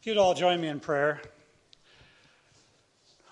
If 0.00 0.06
you'd 0.06 0.16
all 0.16 0.32
join 0.32 0.60
me 0.60 0.68
in 0.68 0.78
prayer. 0.78 1.20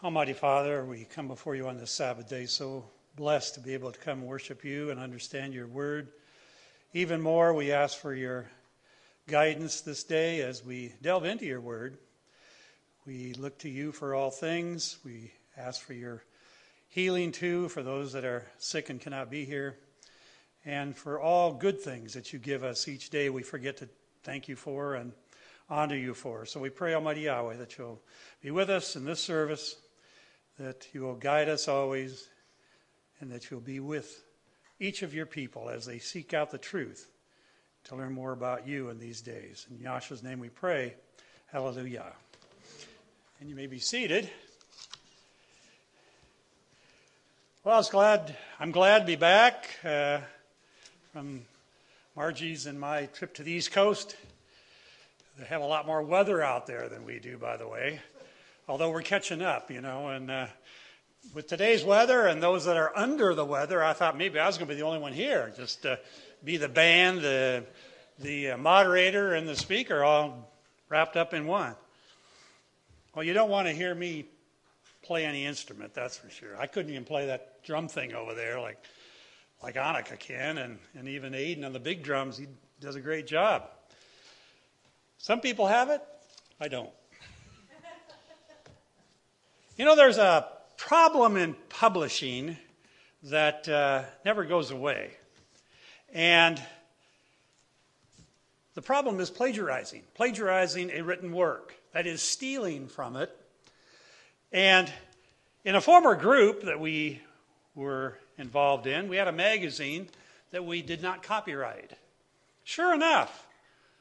Almighty 0.03 0.32
Father, 0.32 0.85
we 0.85 1.04
come 1.04 1.28
before 1.28 1.54
you 1.54 1.69
on 1.69 1.78
this 1.78 1.92
Sabbath 1.92 2.28
day, 2.28 2.46
so 2.46 2.85
blessed 3.15 3.54
to 3.54 3.60
be 3.60 3.73
able 3.73 3.92
to 3.92 3.98
come 4.00 4.27
worship 4.27 4.64
you 4.64 4.90
and 4.90 4.98
understand 4.98 5.54
your 5.54 5.68
word. 5.68 6.08
Even 6.92 7.22
more, 7.22 7.54
we 7.54 7.71
ask 7.71 7.96
for 7.96 8.12
your 8.12 8.50
guidance 9.29 9.80
this 9.80 10.02
day 10.02 10.40
as 10.40 10.64
we 10.64 10.92
delve 11.02 11.24
into 11.24 11.46
your 11.46 11.60
word. 11.60 11.98
We 13.07 13.35
look 13.35 13.59
to 13.59 13.69
you 13.69 13.93
for 13.93 14.17
all 14.17 14.33
things. 14.33 14.98
We 15.05 15.30
ask 15.57 15.80
for 15.80 15.93
your 15.93 16.25
healing 16.89 17.30
too 17.30 17.69
for 17.69 17.85
those 17.85 18.12
that 18.14 18.25
are 18.25 18.45
sick 18.59 18.91
and 18.91 19.01
cannot 19.01 19.30
be 19.30 19.45
here. 19.45 19.77
And 20.64 20.96
for 20.96 21.21
all 21.21 21.53
good 21.53 21.80
things 21.80 22.14
that 22.14 22.33
you 22.33 22.41
give 22.41 22.64
us 22.64 22.89
each 22.89 23.11
day, 23.11 23.30
we 23.30 23.45
forget 23.45 23.77
to 23.77 23.89
thank 24.25 24.48
you 24.48 24.57
for 24.57 24.96
and 24.96 25.12
honor 25.69 25.96
you 25.96 26.14
for. 26.14 26.46
So 26.46 26.61
we 26.61 26.71
pray, 26.71 26.95
Almighty 26.95 27.23
Yahweh, 27.23 27.57
that 27.57 27.77
you'll 27.77 28.01
be 28.41 28.51
with 28.51 28.70
us 28.70 28.97
in 28.97 29.05
this 29.05 29.20
service, 29.20 29.77
that 30.59 30.87
you 30.93 31.02
will 31.02 31.15
guide 31.15 31.48
us 31.48 31.69
always, 31.69 32.29
and 33.20 33.30
that 33.33 33.51
you'll 33.51 33.61
be 33.61 33.80
with 33.80 34.23
each 34.79 35.02
of 35.02 35.15
your 35.15 35.27
people 35.27 35.69
as 35.69 35.87
they 35.87 35.98
seek 35.98 36.34
out 36.34 36.51
the 36.51 36.59
truth 36.59 37.10
to 37.84 37.97
learn 37.97 38.12
more 38.12 38.33
about 38.33 38.66
you 38.66 38.91
in 38.91 38.98
these 38.98 39.21
days. 39.21 39.66
In 39.71 39.79
Yahshua's 39.79 40.23
name 40.23 40.38
we 40.38 40.48
pray. 40.48 40.95
Hallelujah. 41.47 42.12
And 43.41 43.48
you 43.48 43.57
may 43.57 43.66
be 43.66 43.79
seated. 43.79 44.29
Well, 47.65 47.74
I 47.74 47.79
was 47.79 47.91
glad. 47.91 48.37
I'm 48.60 48.71
glad 48.71 49.01
to 49.01 49.07
be 49.07 49.16
back 49.16 49.69
uh, 49.85 50.21
from 51.12 51.43
Margie's 52.15 52.66
and 52.66 52.79
my 52.79 53.07
trip 53.07 53.35
to 53.35 53.43
the 53.43 53.52
East 53.52 53.73
Coast. 53.73 54.16
They 55.38 55.45
have 55.46 55.60
a 55.60 55.66
lot 55.66 55.86
more 55.86 56.02
weather 56.02 56.42
out 56.42 56.66
there 56.66 56.88
than 56.88 57.04
we 57.04 57.18
do, 57.18 57.36
by 57.36 57.58
the 57.58 57.68
way. 57.68 58.00
Although 58.68 58.90
we're 58.90 59.02
catching 59.02 59.42
up, 59.42 59.70
you 59.70 59.82
know. 59.82 60.09
And 60.09 60.30
uh, 60.30 60.46
with 61.34 61.46
today's 61.46 61.84
weather 61.84 62.26
and 62.26 62.43
those 62.43 62.65
that 62.65 62.78
are 62.78 62.90
under 62.96 63.34
the 63.34 63.45
weather, 63.45 63.84
I 63.84 63.93
thought 63.93 64.17
maybe 64.17 64.39
I 64.39 64.47
was 64.47 64.56
going 64.56 64.67
to 64.67 64.75
be 64.75 64.81
the 64.81 64.87
only 64.87 64.98
one 64.98 65.12
here, 65.12 65.53
just 65.55 65.83
to 65.83 65.98
be 66.43 66.56
the 66.56 66.69
band, 66.69 67.20
the 67.20 67.65
the 68.19 68.53
uh, 68.53 68.56
moderator, 68.56 69.34
and 69.34 69.47
the 69.47 69.56
speaker 69.56 70.03
all 70.03 70.51
wrapped 70.89 71.19
up 71.19 71.34
in 71.34 71.47
one. 71.47 71.75
Well, 73.15 73.25
you 73.25 73.34
don't 73.34 73.50
want 73.50 73.69
to 73.69 73.75
hear 73.75 73.95
me 73.95 74.25
play 75.03 75.27
any 75.27 75.45
instrument, 75.45 75.93
that's 75.93 76.17
for 76.17 76.31
sure. 76.31 76.59
I 76.59 76.67
couldn't 76.67 76.91
even 76.91 77.05
play 77.05 77.27
that 77.27 77.62
drum 77.62 77.89
thing 77.89 78.15
over 78.15 78.34
there 78.34 78.59
like 78.59 78.78
like 79.62 79.75
Annika 79.75 80.19
can, 80.19 80.56
and, 80.56 80.78
and 80.95 81.09
even 81.09 81.34
Aiden 81.34 81.65
on 81.65 81.75
the 81.75 81.81
big 81.81 82.03
drums, 82.03 82.39
he 82.39 82.47
does 82.81 82.97
a 82.97 83.00
great 83.00 83.27
job. 83.27 83.65
Some 85.27 85.41
people 85.41 85.67
have 85.67 85.91
it, 85.91 86.01
I 86.61 86.69
don't. 86.69 86.89
you 89.77 89.85
know, 89.85 89.97
there's 89.97 90.19
a 90.19 90.47
problem 90.77 91.37
in 91.37 91.57
publishing 91.69 92.57
that 93.25 93.69
uh, 93.69 94.05
never 94.25 94.45
goes 94.45 94.71
away. 94.71 95.11
And 96.15 96.63
the 98.77 98.83
problem 98.83 99.19
is 99.19 99.29
plagiarizing, 99.29 100.05
plagiarizing 100.15 100.93
a 100.93 101.03
written 101.03 101.33
work, 101.33 101.75
that 101.93 102.07
is, 102.07 102.23
stealing 102.23 102.87
from 102.87 103.17
it. 103.17 103.37
And 104.53 104.89
in 105.65 105.75
a 105.75 105.81
former 105.81 106.15
group 106.15 106.63
that 106.67 106.79
we 106.79 107.21
were 107.75 108.17
involved 108.39 108.87
in, 108.87 109.09
we 109.09 109.17
had 109.17 109.27
a 109.27 109.33
magazine 109.33 110.09
that 110.53 110.65
we 110.65 110.83
did 110.83 111.03
not 111.03 111.25
copyright. 111.25 111.91
Sure 112.63 112.95
enough, 112.95 113.46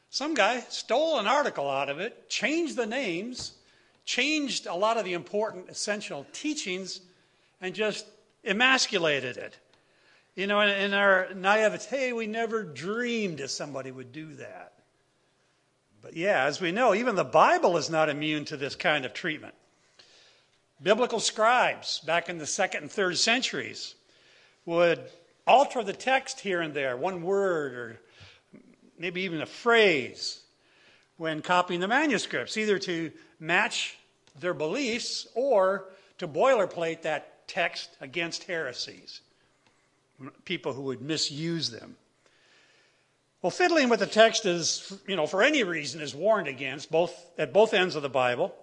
some 0.09 0.34
guy 0.34 0.61
stole 0.70 1.20
an 1.20 1.28
article 1.28 1.70
out 1.70 1.89
of 1.89 2.00
it, 2.00 2.30
changed 2.30 2.75
the 2.75 2.86
names, 2.86 3.53
changed 4.06 4.66
a 4.66 4.75
lot 4.75 4.98
of 4.98 5.06
the 5.06 5.14
important 5.14 5.70
essential 5.70 6.25
teachings, 6.31 7.02
and 7.61 7.73
just 7.73 8.06
emasculated 8.44 9.38
it. 9.38 9.58
You 10.36 10.48
know, 10.48 10.60
in, 10.61 10.93
our 10.93 11.33
naivete, 11.33 12.14
we 12.14 12.27
never 12.27 12.64
dreamed 12.64 13.39
that 13.39 13.49
somebody 13.49 13.92
would 13.92 14.11
do 14.11 14.33
that. 14.36 14.73
But 16.02 16.16
yeah, 16.16 16.43
as 16.43 16.61
we 16.61 16.72
know, 16.72 16.93
even 16.93 17.16
the 17.16 17.23
Bible 17.23 17.77
is 17.77 17.89
not 17.89 18.10
immune 18.10 18.45
to 18.45 18.58
this 18.58 18.76
kind 18.76 19.05
of 19.05 19.14
treatment. 19.14 19.55
Biblical 20.83 21.20
scribes 21.20 21.99
back 21.99 22.30
in 22.30 22.37
the 22.37 22.45
second 22.45 22.83
and 22.83 22.92
third 22.92 23.17
centuries 23.17 23.95
would 24.66 24.99
alter 25.48 25.83
the 25.83 25.93
text 25.93 26.42
here 26.42 26.61
and 26.61 26.73
there, 26.73 26.98
one 26.98 27.23
word 27.23 27.73
or 27.73 27.99
maybe 28.98 29.22
even 29.22 29.42
a 29.42 29.45
phrase 29.45 30.42
when 31.17 31.42
copying 31.42 31.80
the 31.80 31.88
manuscripts, 31.88 32.58
either 32.58 32.78
to 32.80 33.11
match 33.39 33.98
their 34.39 34.54
beliefs 34.54 35.28
or 35.36 35.86
to 36.17 36.28
boilerplate 36.28 37.02
that 37.04 37.48
text 37.48 37.89
against 38.02 38.44
heresies, 38.45 39.22
people 40.44 40.73
who 40.73 40.82
would 40.84 41.02
misuse 41.02 41.70
them. 41.72 41.95
Well, 43.42 43.52
fiddling 43.52 43.89
with 43.89 44.00
the 44.00 44.08
text 44.08 44.45
is, 44.45 44.98
you 45.08 45.16
know, 45.16 45.28
for 45.28 45.44
any 45.44 45.64
reason 45.64 46.02
is 46.02 46.16
warned 46.16 46.48
against, 46.48 46.89
both 46.89 47.14
at 47.38 47.54
both 47.54 47.73
ends 47.73 47.95
of 47.95 48.02
the 48.02 48.10
Bible, 48.10 48.55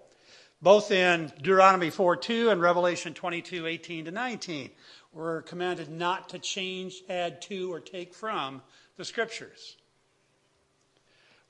both 0.61 0.91
in 0.91 1.33
Deuteronomy 1.37 1.91
4:2 1.91 2.51
and 2.51 2.61
Revelation 2.61 3.15
22:18 3.15 4.07
to 4.07 4.11
19. 4.11 4.71
We're 5.13 5.43
commanded 5.43 5.89
not 5.89 6.31
to 6.31 6.39
change, 6.39 7.03
add 7.09 7.43
to, 7.43 7.73
or 7.73 7.81
take 7.81 8.15
from 8.15 8.63
the 8.97 9.05
scriptures. 9.05 9.77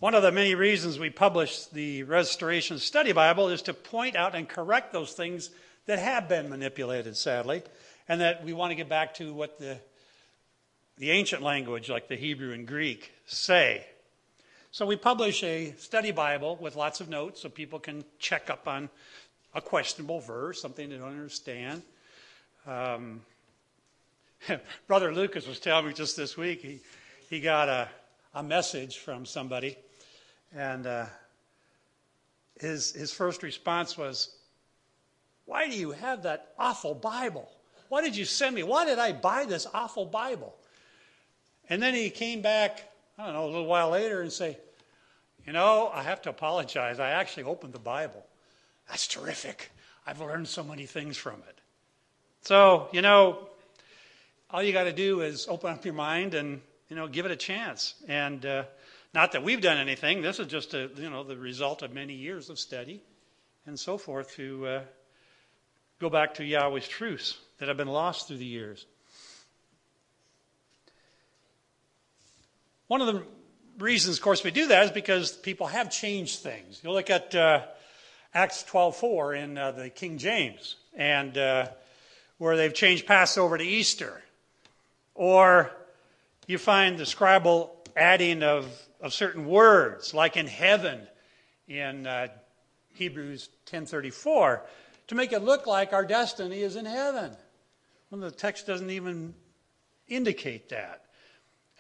One 0.03 0.17
of 0.17 0.25
the 0.25 0.33
many 0.33 0.57
reasons 0.57 0.99
we 0.99 1.11
publish 1.11 1.67
the 1.67 2.03
Restoration 2.03 2.81
Study 2.81 3.13
Bible 3.13 3.49
is 3.51 3.63
to 3.63 3.73
point 3.73 4.17
out 4.17 4.35
and 4.35 4.49
correct 4.49 4.93
those 4.93 5.13
things 5.13 5.51
that 5.87 6.01
have 6.01 6.29
been 6.29 6.51
manipulated, 6.51 7.17
sadly, 7.17 7.63
and 8.09 8.21
that 8.21 8.43
we 8.43 8.53
want 8.53 8.73
to 8.73 8.75
get 8.75 8.89
back 8.89 9.15
to 9.15 9.33
what 9.33 9.61
the, 9.61 9.79
the 10.99 11.13
ancient 11.13 11.41
language, 11.41 11.89
like 11.89 12.09
the 12.09 12.17
Hebrew 12.17 12.53
and 12.53 12.67
Greek, 12.67 13.13
say. 13.27 13.87
So 14.73 14.87
we 14.87 14.97
publish 14.97 15.45
a 15.45 15.73
study 15.79 16.11
Bible 16.11 16.57
with 16.61 16.75
lots 16.75 17.01
of 17.01 17.09
notes 17.09 17.41
so 17.41 17.49
people 17.49 17.79
can 17.79 18.05
check 18.19 18.51
up 18.51 18.67
on 18.67 18.91
a 19.55 19.61
questionable 19.61 20.19
verse, 20.19 20.61
something 20.61 20.89
they 20.89 20.97
don't 20.97 21.11
understand. 21.11 21.81
Um, 22.67 23.21
Brother 24.89 25.15
Lucas 25.15 25.47
was 25.47 25.61
telling 25.61 25.87
me 25.87 25.93
just 25.93 26.17
this 26.17 26.37
week 26.37 26.61
he, 26.61 26.81
he 27.31 27.39
got 27.39 27.69
a, 27.69 27.89
a 28.35 28.43
message 28.43 28.99
from 28.99 29.25
somebody 29.25 29.77
and 30.55 30.87
uh, 30.87 31.07
his, 32.61 32.93
his 32.93 33.13
first 33.13 33.43
response 33.43 33.97
was, 33.97 34.37
Why 35.47 35.69
do 35.69 35.77
you 35.77 35.93
have 35.93 36.23
that 36.23 36.53
awful 36.59 36.95
Bible? 36.95 37.51
Why 37.89 38.03
did 38.03 38.17
you 38.17 38.25
send 38.25 38.55
me? 38.55 38.63
Why 38.63 38.85
did 38.85 38.99
I 38.99 39.13
buy 39.13 39.45
this 39.45 39.67
awful 39.75 40.07
Bible? 40.07 40.55
And 41.69 41.83
then 41.83 41.95
he 41.95 42.11
came 42.11 42.43
back, 42.43 42.91
I 43.19 43.25
don't 43.25 43.35
know, 43.35 43.45
a 43.45 43.47
little 43.47 43.67
while 43.67 43.91
later 43.91 44.23
and 44.23 44.33
say, 44.33 44.59
You 45.47 45.53
know, 45.53 45.91
I 45.93 46.03
have 46.03 46.23
to 46.23 46.31
apologize. 46.31 47.01
I 47.01 47.11
actually 47.11 47.45
opened 47.45 47.73
the 47.73 47.79
Bible. 47.79 48.25
That's 48.89 49.07
terrific. 49.07 49.71
I've 50.07 50.21
learned 50.21 50.49
so 50.49 50.65
many 50.65 50.87
things 50.87 51.17
from 51.17 51.37
it. 51.49 51.59
So, 52.43 52.89
you 52.93 53.03
know, 53.03 53.49
all 54.51 54.63
you 54.63 54.73
got 54.73 54.85
to 54.85 54.93
do 54.93 55.21
is 55.21 55.47
open 55.49 55.71
up 55.71 55.85
your 55.85 55.95
mind 55.95 56.35
and, 56.35 56.61
you 56.89 56.97
know, 56.97 57.07
give 57.07 57.25
it 57.25 57.31
a 57.31 57.37
chance. 57.37 57.95
And, 58.09 58.45
uh, 58.45 58.65
not 59.15 59.33
that 59.33 59.43
we've 59.43 59.61
done 59.61 59.79
anything. 59.79 60.23
This 60.23 60.39
is 60.39 60.47
just 60.47 60.75
a, 60.75 60.91
you 60.97 61.11
know 61.11 61.25
the 61.25 61.37
result 61.37 61.83
of 61.83 61.93
many 61.93 62.15
years 62.15 62.51
of 62.51 62.59
study 62.59 63.03
and 63.67 63.79
so 63.79 63.99
forth 63.99 64.35
to 64.37 64.67
uh, 64.67 64.83
go 66.01 66.11
back 66.11 66.35
to 66.35 66.45
Yahweh's 66.45 66.89
truths 66.89 67.39
that 67.59 67.69
have 67.69 67.77
been 67.77 67.89
lost 67.89 68.29
through 68.29 68.39
the 68.39 68.45
years. 68.45 68.87
One 72.89 73.01
of 73.01 73.07
the 73.07 73.23
reasons, 73.79 74.17
of 74.17 74.23
course, 74.23 74.43
we 74.45 74.51
do 74.51 74.67
that 74.69 74.85
is 74.85 74.91
because 74.91 75.33
people 75.33 75.69
have 75.69 75.91
changed 75.91 76.41
things. 76.41 76.81
You 76.83 76.91
look 76.91 77.09
at 77.09 77.35
uh, 77.35 77.63
Acts 78.35 78.65
12:4 78.65 79.43
in 79.43 79.59
uh, 79.59 79.73
the 79.73 79.91
King 79.91 80.19
James, 80.19 80.77
and 80.95 81.37
uh, 81.39 81.69
where 82.39 82.57
they've 82.57 82.75
changed 82.75 83.07
Passover 83.07 83.57
to 83.59 83.65
Easter, 83.65 84.21
or 85.15 85.71
you 86.47 86.59
find 86.59 86.99
the 86.99 87.05
scribal 87.05 87.71
adding 87.97 88.43
of 88.43 88.67
of 89.03 89.13
certain 89.13 89.47
words, 89.47 90.15
like 90.15 90.37
in 90.37 90.47
heaven 90.47 91.01
in 91.69 92.07
uh, 92.07 92.29
Hebrews 92.95 93.49
10:34, 93.67 94.61
to 95.09 95.15
make 95.15 95.33
it 95.33 95.43
look 95.43 95.67
like 95.67 95.93
our 95.93 96.05
destiny 96.05 96.63
is 96.63 96.77
in 96.77 96.87
heaven. 96.87 97.37
When 98.09 98.21
the 98.21 98.31
text 98.31 98.67
doesn't 98.67 98.91
even 98.91 99.35
indicate 100.09 100.69
that. 100.69 101.05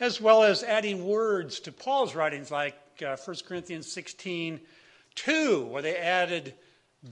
As 0.01 0.21
well 0.21 0.43
as 0.43 0.65
adding 0.65 1.07
words 1.07 1.61
to 1.61 1.73
Paul's 1.73 2.15
writings, 2.15 2.51
like 2.51 2.75
uh, 3.07 3.17
1 3.17 3.37
Corinthians 3.47 3.91
16, 3.93 4.61
2, 5.15 5.65
where 5.67 5.83
they 5.83 5.97
added 5.97 6.55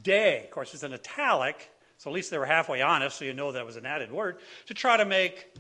day. 0.03 0.45
Of 0.45 0.51
course, 0.51 0.75
it's 0.75 0.83
an 0.83 0.95
italic, 0.95 1.71
so 1.99 2.11
at 2.11 2.15
least 2.15 2.31
they 2.31 2.39
were 2.39 2.47
halfway 2.47 2.81
honest, 2.81 3.19
so 3.19 3.25
you 3.25 3.35
know 3.35 3.53
that 3.53 3.67
was 3.67 3.77
an 3.77 3.87
added 3.87 4.11
word, 4.11 4.39
to 4.67 4.75
try 4.75 4.97
to 4.97 5.05
make 5.05 5.55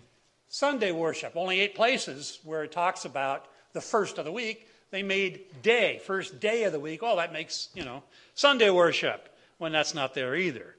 Sunday 0.48 0.90
worship. 0.90 1.36
Only 1.36 1.60
eight 1.60 1.74
places 1.74 2.40
where 2.42 2.64
it 2.64 2.72
talks 2.72 3.04
about 3.04 3.46
the 3.72 3.80
first 3.80 4.18
of 4.18 4.24
the 4.24 4.32
week, 4.32 4.68
they 4.90 5.02
made 5.02 5.62
day, 5.62 6.00
first 6.04 6.40
day 6.40 6.64
of 6.64 6.72
the 6.72 6.80
week. 6.80 7.00
Oh, 7.02 7.16
that 7.16 7.32
makes, 7.32 7.68
you 7.74 7.84
know, 7.84 8.02
Sunday 8.34 8.70
worship 8.70 9.28
when 9.58 9.72
that's 9.72 9.94
not 9.94 10.14
there 10.14 10.34
either. 10.34 10.76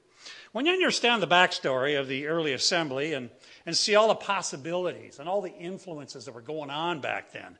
When 0.52 0.66
you 0.66 0.72
understand 0.72 1.22
the 1.22 1.26
backstory 1.26 1.98
of 1.98 2.08
the 2.08 2.26
early 2.26 2.52
assembly 2.52 3.14
and, 3.14 3.30
and 3.64 3.76
see 3.76 3.94
all 3.94 4.08
the 4.08 4.14
possibilities 4.14 5.18
and 5.18 5.28
all 5.28 5.40
the 5.40 5.54
influences 5.54 6.26
that 6.26 6.34
were 6.34 6.42
going 6.42 6.70
on 6.70 7.00
back 7.00 7.32
then, 7.32 7.58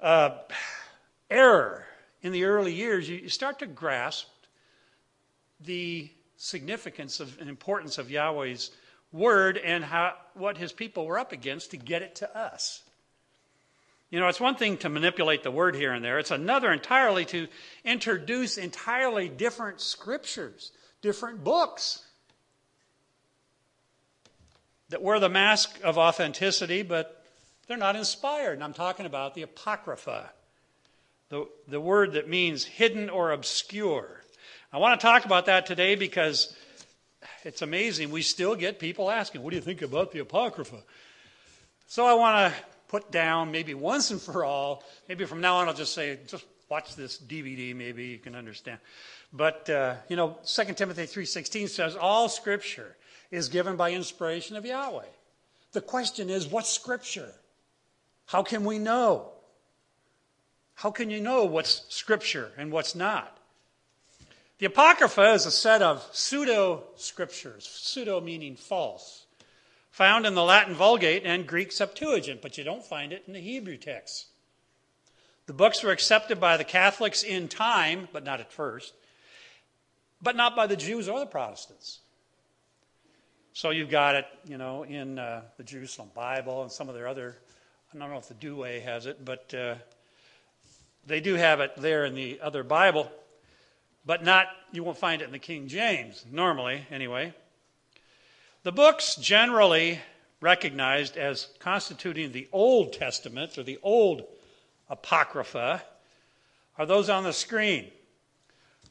uh, 0.00 0.38
error 1.30 1.86
in 2.22 2.32
the 2.32 2.44
early 2.44 2.72
years, 2.72 3.08
you 3.08 3.28
start 3.28 3.60
to 3.60 3.66
grasp 3.66 4.26
the 5.60 6.10
significance 6.36 7.20
of, 7.20 7.38
and 7.40 7.48
importance 7.48 7.98
of 7.98 8.10
Yahweh's 8.10 8.70
word 9.12 9.58
and 9.58 9.84
how, 9.84 10.14
what 10.34 10.58
his 10.58 10.72
people 10.72 11.06
were 11.06 11.18
up 11.18 11.32
against 11.32 11.70
to 11.70 11.76
get 11.76 12.02
it 12.02 12.16
to 12.16 12.36
us. 12.36 12.82
You 14.14 14.20
know, 14.20 14.28
it's 14.28 14.38
one 14.38 14.54
thing 14.54 14.76
to 14.76 14.88
manipulate 14.88 15.42
the 15.42 15.50
word 15.50 15.74
here 15.74 15.92
and 15.92 16.04
there, 16.04 16.20
it's 16.20 16.30
another 16.30 16.72
entirely 16.72 17.24
to 17.24 17.48
introduce 17.84 18.58
entirely 18.58 19.28
different 19.28 19.80
scriptures, 19.80 20.70
different 21.02 21.42
books 21.42 22.00
that 24.90 25.02
wear 25.02 25.18
the 25.18 25.28
mask 25.28 25.80
of 25.82 25.98
authenticity, 25.98 26.82
but 26.82 27.24
they're 27.66 27.76
not 27.76 27.96
inspired. 27.96 28.52
And 28.52 28.62
I'm 28.62 28.72
talking 28.72 29.04
about 29.04 29.34
the 29.34 29.42
Apocrypha, 29.42 30.30
the, 31.30 31.48
the 31.66 31.80
word 31.80 32.12
that 32.12 32.28
means 32.28 32.64
hidden 32.64 33.10
or 33.10 33.32
obscure. 33.32 34.22
I 34.72 34.78
want 34.78 35.00
to 35.00 35.04
talk 35.04 35.24
about 35.24 35.46
that 35.46 35.66
today 35.66 35.96
because 35.96 36.54
it's 37.42 37.62
amazing. 37.62 38.12
We 38.12 38.22
still 38.22 38.54
get 38.54 38.78
people 38.78 39.10
asking, 39.10 39.42
What 39.42 39.50
do 39.50 39.56
you 39.56 39.62
think 39.62 39.82
about 39.82 40.12
the 40.12 40.20
Apocrypha? 40.20 40.84
So 41.88 42.06
I 42.06 42.14
want 42.14 42.54
to 42.54 42.60
put 42.94 43.10
down, 43.10 43.50
maybe 43.50 43.74
once 43.74 44.12
and 44.12 44.20
for 44.20 44.44
all, 44.44 44.84
maybe 45.08 45.24
from 45.24 45.40
now 45.40 45.56
on 45.56 45.66
I'll 45.66 45.74
just 45.74 45.94
say, 45.94 46.16
just 46.28 46.44
watch 46.68 46.94
this 46.94 47.18
DVD, 47.18 47.74
maybe 47.74 48.04
you 48.04 48.18
can 48.18 48.36
understand. 48.36 48.78
But, 49.32 49.68
uh, 49.68 49.96
you 50.08 50.14
know, 50.14 50.38
2 50.46 50.74
Timothy 50.74 51.02
3.16 51.02 51.70
says, 51.70 51.96
all 51.96 52.28
Scripture 52.28 52.94
is 53.32 53.48
given 53.48 53.74
by 53.74 53.90
inspiration 53.90 54.54
of 54.54 54.64
Yahweh. 54.64 55.10
The 55.72 55.80
question 55.80 56.30
is, 56.30 56.46
what's 56.46 56.70
Scripture? 56.70 57.32
How 58.26 58.44
can 58.44 58.64
we 58.64 58.78
know? 58.78 59.32
How 60.74 60.92
can 60.92 61.10
you 61.10 61.20
know 61.20 61.46
what's 61.46 61.82
Scripture 61.88 62.52
and 62.56 62.70
what's 62.70 62.94
not? 62.94 63.36
The 64.58 64.66
Apocrypha 64.66 65.32
is 65.32 65.46
a 65.46 65.50
set 65.50 65.82
of 65.82 66.08
pseudo 66.12 66.84
scriptures, 66.94 67.68
pseudo 67.68 68.20
meaning 68.20 68.54
false, 68.54 69.23
found 69.94 70.26
in 70.26 70.34
the 70.34 70.42
Latin 70.42 70.74
Vulgate 70.74 71.24
and 71.24 71.46
Greek 71.46 71.70
Septuagint, 71.70 72.42
but 72.42 72.58
you 72.58 72.64
don't 72.64 72.84
find 72.84 73.12
it 73.12 73.22
in 73.28 73.32
the 73.32 73.38
Hebrew 73.38 73.76
text. 73.76 74.26
The 75.46 75.52
books 75.52 75.84
were 75.84 75.92
accepted 75.92 76.40
by 76.40 76.56
the 76.56 76.64
Catholics 76.64 77.22
in 77.22 77.46
time, 77.46 78.08
but 78.12 78.24
not 78.24 78.40
at 78.40 78.52
first, 78.52 78.92
but 80.20 80.34
not 80.34 80.56
by 80.56 80.66
the 80.66 80.76
Jews 80.76 81.08
or 81.08 81.20
the 81.20 81.26
Protestants. 81.26 82.00
So 83.52 83.70
you've 83.70 83.88
got 83.88 84.16
it, 84.16 84.26
you 84.44 84.58
know, 84.58 84.82
in 84.82 85.16
uh, 85.16 85.42
the 85.58 85.62
Jerusalem 85.62 86.10
Bible 86.12 86.62
and 86.62 86.72
some 86.72 86.88
of 86.88 86.96
their 86.96 87.06
other, 87.06 87.36
I 87.94 87.96
don't 87.96 88.10
know 88.10 88.18
if 88.18 88.26
the 88.26 88.34
Douay 88.34 88.82
has 88.82 89.06
it, 89.06 89.24
but 89.24 89.54
uh, 89.54 89.76
they 91.06 91.20
do 91.20 91.34
have 91.34 91.60
it 91.60 91.76
there 91.76 92.04
in 92.04 92.16
the 92.16 92.40
other 92.42 92.64
Bible 92.64 93.08
but 94.06 94.24
not, 94.24 94.48
you 94.72 94.84
won't 94.84 94.98
find 94.98 95.22
it 95.22 95.26
in 95.26 95.32
the 95.32 95.38
King 95.38 95.66
James, 95.66 96.26
normally, 96.30 96.86
anyway. 96.90 97.32
The 98.64 98.72
books 98.72 99.16
generally 99.16 100.00
recognized 100.40 101.18
as 101.18 101.48
constituting 101.58 102.32
the 102.32 102.48
Old 102.50 102.94
Testament 102.94 103.58
or 103.58 103.62
the 103.62 103.78
Old 103.82 104.24
Apocrypha 104.88 105.82
are 106.78 106.86
those 106.86 107.10
on 107.10 107.24
the 107.24 107.34
screen. 107.34 107.90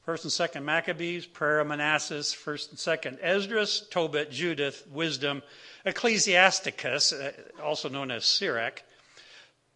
First 0.03 0.25
and 0.25 0.31
Second 0.31 0.63
Maccabees, 0.63 1.25
Prayer 1.25 1.59
of 1.59 1.67
Manasses, 1.67 2.35
First 2.35 2.69
and 2.69 2.77
Second 2.77 3.17
Esdras, 3.19 3.87
Tobit, 3.89 4.29
Judith, 4.29 4.85
Wisdom, 4.91 5.41
Ecclesiasticus, 5.85 7.11
uh, 7.11 7.31
also 7.63 7.89
known 7.89 8.11
as 8.11 8.25
Sirach, 8.25 8.83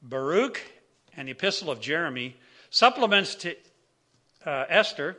Baruch, 0.04 0.62
and 1.16 1.28
the 1.28 1.32
Epistle 1.32 1.72
of 1.72 1.82
Jeremy, 1.82 2.36
supplements 2.70 3.34
to 3.34 3.56
uh, 4.46 4.66
Esther, 4.70 5.18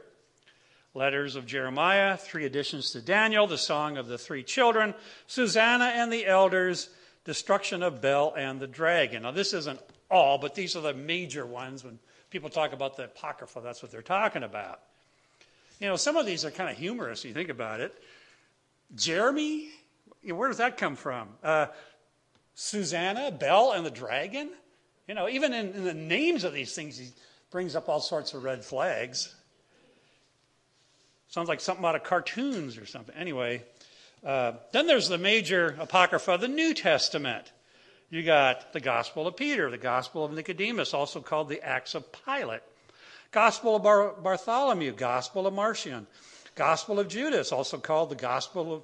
letters 0.98 1.36
of 1.36 1.46
Jeremiah, 1.46 2.16
three 2.16 2.44
additions 2.44 2.90
to 2.90 3.00
Daniel, 3.00 3.46
the 3.46 3.56
song 3.56 3.96
of 3.96 4.08
the 4.08 4.18
three 4.18 4.42
children, 4.42 4.94
Susanna 5.28 5.92
and 5.94 6.12
the 6.12 6.26
elders, 6.26 6.90
destruction 7.24 7.82
of 7.82 8.00
Bel 8.00 8.34
and 8.36 8.58
the 8.58 8.66
dragon. 8.66 9.22
Now, 9.22 9.30
this 9.30 9.54
isn't 9.54 9.80
all, 10.10 10.38
but 10.38 10.54
these 10.54 10.74
are 10.74 10.80
the 10.80 10.92
major 10.94 11.46
ones. 11.46 11.84
When 11.84 11.98
people 12.30 12.50
talk 12.50 12.72
about 12.72 12.96
the 12.96 13.04
Apocrypha, 13.04 13.60
that's 13.62 13.82
what 13.82 13.92
they're 13.92 14.02
talking 14.02 14.42
about. 14.42 14.80
You 15.80 15.86
know, 15.86 15.96
some 15.96 16.16
of 16.16 16.26
these 16.26 16.44
are 16.44 16.50
kind 16.50 16.68
of 16.68 16.76
humorous, 16.76 17.24
you 17.24 17.32
think 17.32 17.48
about 17.48 17.80
it. 17.80 17.94
Jeremy, 18.96 19.68
where 20.24 20.48
does 20.48 20.58
that 20.58 20.76
come 20.76 20.96
from? 20.96 21.28
Uh, 21.44 21.66
Susanna, 22.54 23.30
Bel, 23.30 23.72
and 23.72 23.86
the 23.86 23.90
dragon? 23.90 24.50
You 25.06 25.14
know, 25.14 25.28
even 25.28 25.52
in, 25.52 25.74
in 25.74 25.84
the 25.84 25.94
names 25.94 26.42
of 26.42 26.52
these 26.52 26.74
things, 26.74 26.98
he 26.98 27.10
brings 27.52 27.76
up 27.76 27.88
all 27.88 28.00
sorts 28.00 28.34
of 28.34 28.42
red 28.42 28.64
flags. 28.64 29.34
Sounds 31.28 31.48
like 31.48 31.60
something 31.60 31.84
out 31.84 31.94
of 31.94 32.04
cartoons 32.04 32.78
or 32.78 32.86
something. 32.86 33.14
Anyway, 33.14 33.62
uh, 34.24 34.52
then 34.72 34.86
there's 34.86 35.08
the 35.08 35.18
major 35.18 35.76
Apocrypha, 35.78 36.38
the 36.40 36.48
New 36.48 36.72
Testament. 36.72 37.52
You 38.10 38.22
got 38.22 38.72
the 38.72 38.80
Gospel 38.80 39.26
of 39.26 39.36
Peter, 39.36 39.70
the 39.70 39.76
Gospel 39.76 40.24
of 40.24 40.32
Nicodemus, 40.32 40.94
also 40.94 41.20
called 41.20 41.50
the 41.50 41.62
Acts 41.62 41.94
of 41.94 42.06
Pilate, 42.24 42.62
Gospel 43.30 43.76
of 43.76 43.82
Bar- 43.82 44.14
Bartholomew, 44.22 44.92
Gospel 44.92 45.46
of 45.46 45.52
Marcion, 45.52 46.06
Gospel 46.54 46.98
of 46.98 47.08
Judas, 47.08 47.52
also 47.52 47.76
called 47.76 48.08
the 48.08 48.16
Gospel 48.16 48.74
of 48.74 48.82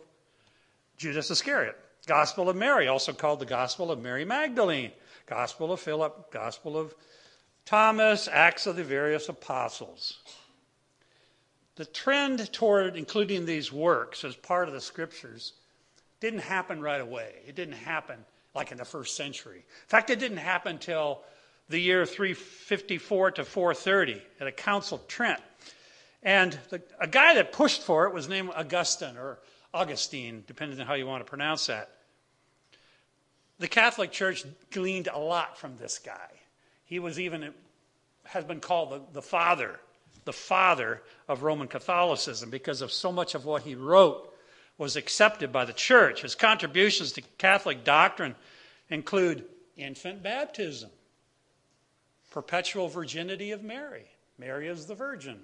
Judas 0.99 1.31
Iscariot, 1.31 1.77
Gospel 2.07 2.51
of 2.51 2.57
Mary, 2.57 2.87
also 2.87 3.15
called 3.15 3.41
the 3.41 3.47
Gospel 3.47 3.91
of 3.91 4.03
Mary 4.03 4.27
Magdalene, 4.27 4.93
Gospel 5.25 5.73
of 5.73 5.81
Philip, 5.81 6.31
Gospel 6.31 6.77
of 6.77 6.95
Thomas, 7.65 8.29
Acts 8.29 8.67
of 8.67 8.77
the 8.77 8.85
various 8.85 9.31
apostles. 9.31 10.19
The 11.77 11.85
trend 11.85 12.53
toward 12.53 12.97
including 12.97 13.47
these 13.47 13.73
works 13.73 14.25
as 14.25 14.37
part 14.37 14.69
of 14.69 14.75
the 14.75 14.81
scriptures 14.81 15.55
didn't 16.21 16.41
happen 16.41 16.81
right 16.81 17.01
away. 17.01 17.35
It 17.47 17.57
didn't 17.57 17.75
happen 17.75 18.25
like 18.55 18.71
in 18.71 18.79
the 18.79 18.85
first 18.85 19.17
century. 19.17 19.59
In 19.59 19.89
fact, 19.89 20.11
it 20.11 20.21
didn't 20.21 20.39
happen 20.39 20.73
until 20.73 21.23
the 21.69 21.79
year 21.79 22.07
354 22.07 23.33
to 23.33 23.45
430 23.45 24.23
at 24.41 24.47
a 24.47 24.53
Council 24.53 24.99
of 24.99 25.09
Trent. 25.09 25.41
And 26.23 26.59
the, 26.71 26.81
a 27.01 27.09
guy 27.09 27.35
that 27.35 27.53
pushed 27.53 27.83
for 27.83 28.07
it 28.07 28.15
was 28.15 28.29
named 28.29 28.51
Augustine 28.55 29.17
or 29.17 29.41
Augustine, 29.73 30.45
depending 30.47 30.81
on 30.81 30.87
how 30.87 30.95
you 30.95 31.07
want 31.07 31.25
to 31.25 31.29
pronounce 31.29 31.67
that. 31.67 31.91
The 33.59 33.69
Catholic 33.69 34.13
Church 34.13 34.45
gleaned 34.71 35.09
a 35.13 35.19
lot 35.19 35.59
from 35.59 35.77
this 35.77 35.99
guy. 35.99 36.31
He 36.85 36.99
was 36.99 37.19
even 37.19 37.53
has 38.25 38.45
been 38.45 38.61
called 38.61 38.91
the, 38.91 39.03
the 39.13 39.23
father 39.23 39.81
the 40.25 40.33
father 40.33 41.03
of 41.29 41.43
Roman 41.43 41.69
Catholicism 41.69 42.51
because 42.51 42.81
of 42.81 42.93
so 42.93 43.13
much 43.13 43.35
of 43.35 43.45
what 43.45 43.63
he 43.63 43.75
wrote 43.75 44.33
was 44.79 44.97
accepted 44.97 45.53
by 45.53 45.65
the 45.65 45.73
church. 45.73 46.23
His 46.23 46.35
contributions 46.35 47.13
to 47.13 47.23
Catholic 47.39 47.85
doctrine 47.85 48.35
include 48.89 49.45
infant 49.77 50.23
baptism, 50.23 50.91
perpetual 52.31 52.89
virginity 52.89 53.51
of 53.53 53.63
Mary, 53.63 54.07
Mary 54.39 54.69
is 54.69 54.87
the 54.87 54.95
virgin, 54.95 55.39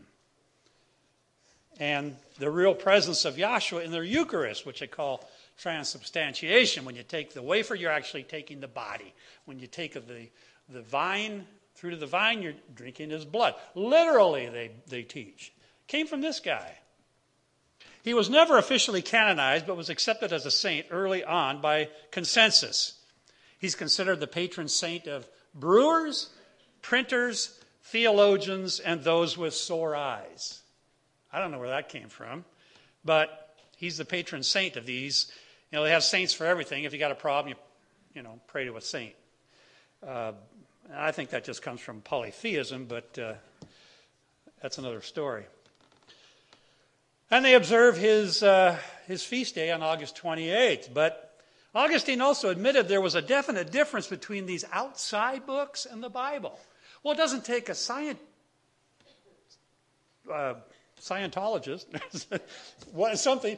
and 1.78 2.16
the 2.38 2.50
real 2.50 2.74
presence 2.74 3.24
of 3.24 3.36
Yahshua 3.36 3.84
in 3.84 3.92
the 3.92 4.00
Eucharist, 4.00 4.66
which 4.66 4.80
they 4.80 4.86
call 4.86 5.28
transubstantiation. 5.56 6.84
When 6.84 6.96
you 6.96 7.02
take 7.02 7.32
the 7.32 7.42
wafer, 7.42 7.74
you're 7.74 7.92
actually 7.92 8.24
taking 8.24 8.60
the 8.60 8.68
body. 8.68 9.14
When 9.44 9.58
you 9.58 9.66
take 9.66 9.94
the, 9.94 10.28
the 10.68 10.82
vine 10.82 11.46
Fruit 11.80 11.94
of 11.94 12.00
the 12.00 12.06
vine, 12.06 12.42
you're 12.42 12.52
drinking 12.74 13.08
his 13.08 13.24
blood. 13.24 13.54
Literally, 13.74 14.50
they, 14.50 14.70
they 14.88 15.02
teach. 15.02 15.50
Came 15.86 16.06
from 16.06 16.20
this 16.20 16.38
guy. 16.38 16.76
He 18.02 18.12
was 18.12 18.28
never 18.28 18.58
officially 18.58 19.00
canonized, 19.00 19.66
but 19.66 19.78
was 19.78 19.88
accepted 19.88 20.30
as 20.30 20.44
a 20.44 20.50
saint 20.50 20.88
early 20.90 21.24
on 21.24 21.62
by 21.62 21.88
consensus. 22.10 22.98
He's 23.58 23.74
considered 23.74 24.20
the 24.20 24.26
patron 24.26 24.68
saint 24.68 25.06
of 25.06 25.26
brewers, 25.54 26.28
printers, 26.82 27.58
theologians, 27.84 28.78
and 28.78 29.02
those 29.02 29.38
with 29.38 29.54
sore 29.54 29.96
eyes. 29.96 30.60
I 31.32 31.40
don't 31.40 31.50
know 31.50 31.58
where 31.58 31.70
that 31.70 31.88
came 31.88 32.10
from, 32.10 32.44
but 33.06 33.56
he's 33.78 33.96
the 33.96 34.04
patron 34.04 34.42
saint 34.42 34.76
of 34.76 34.84
these. 34.84 35.32
You 35.72 35.78
know, 35.78 35.84
they 35.84 35.92
have 35.92 36.04
saints 36.04 36.34
for 36.34 36.44
everything. 36.44 36.84
If 36.84 36.92
you 36.92 36.98
got 36.98 37.10
a 37.10 37.14
problem, 37.14 37.54
you, 37.54 38.16
you 38.16 38.22
know, 38.22 38.38
pray 38.48 38.66
to 38.66 38.76
a 38.76 38.82
saint. 38.82 39.14
Uh, 40.06 40.32
I 40.96 41.12
think 41.12 41.30
that 41.30 41.44
just 41.44 41.62
comes 41.62 41.80
from 41.80 42.00
polytheism, 42.00 42.86
but 42.86 43.18
uh, 43.18 43.34
that's 44.60 44.78
another 44.78 45.00
story. 45.02 45.44
And 47.30 47.44
they 47.44 47.54
observe 47.54 47.96
his, 47.96 48.42
uh, 48.42 48.76
his 49.06 49.22
feast 49.22 49.54
day 49.54 49.70
on 49.70 49.82
August 49.82 50.20
28th. 50.20 50.92
But 50.92 51.38
Augustine 51.74 52.20
also 52.20 52.50
admitted 52.50 52.88
there 52.88 53.00
was 53.00 53.14
a 53.14 53.22
definite 53.22 53.70
difference 53.70 54.08
between 54.08 54.46
these 54.46 54.64
outside 54.72 55.46
books 55.46 55.86
and 55.86 56.02
the 56.02 56.08
Bible. 56.08 56.58
Well, 57.04 57.14
it 57.14 57.18
doesn't 57.18 57.44
take 57.44 57.68
a 57.68 57.72
scient, 57.72 58.16
uh, 60.32 60.54
Scientologist, 61.00 61.86
something, 63.16 63.56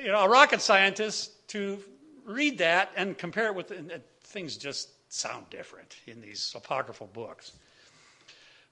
you 0.00 0.08
know, 0.08 0.20
a 0.20 0.28
rocket 0.28 0.60
scientist 0.60 1.48
to 1.48 1.82
read 2.26 2.58
that 2.58 2.90
and 2.96 3.16
compare 3.16 3.46
it 3.46 3.54
with 3.54 3.72
things 4.22 4.56
just 4.56 4.90
sound 5.14 5.48
different 5.50 5.96
in 6.06 6.20
these 6.20 6.52
apocryphal 6.56 7.08
books. 7.12 7.52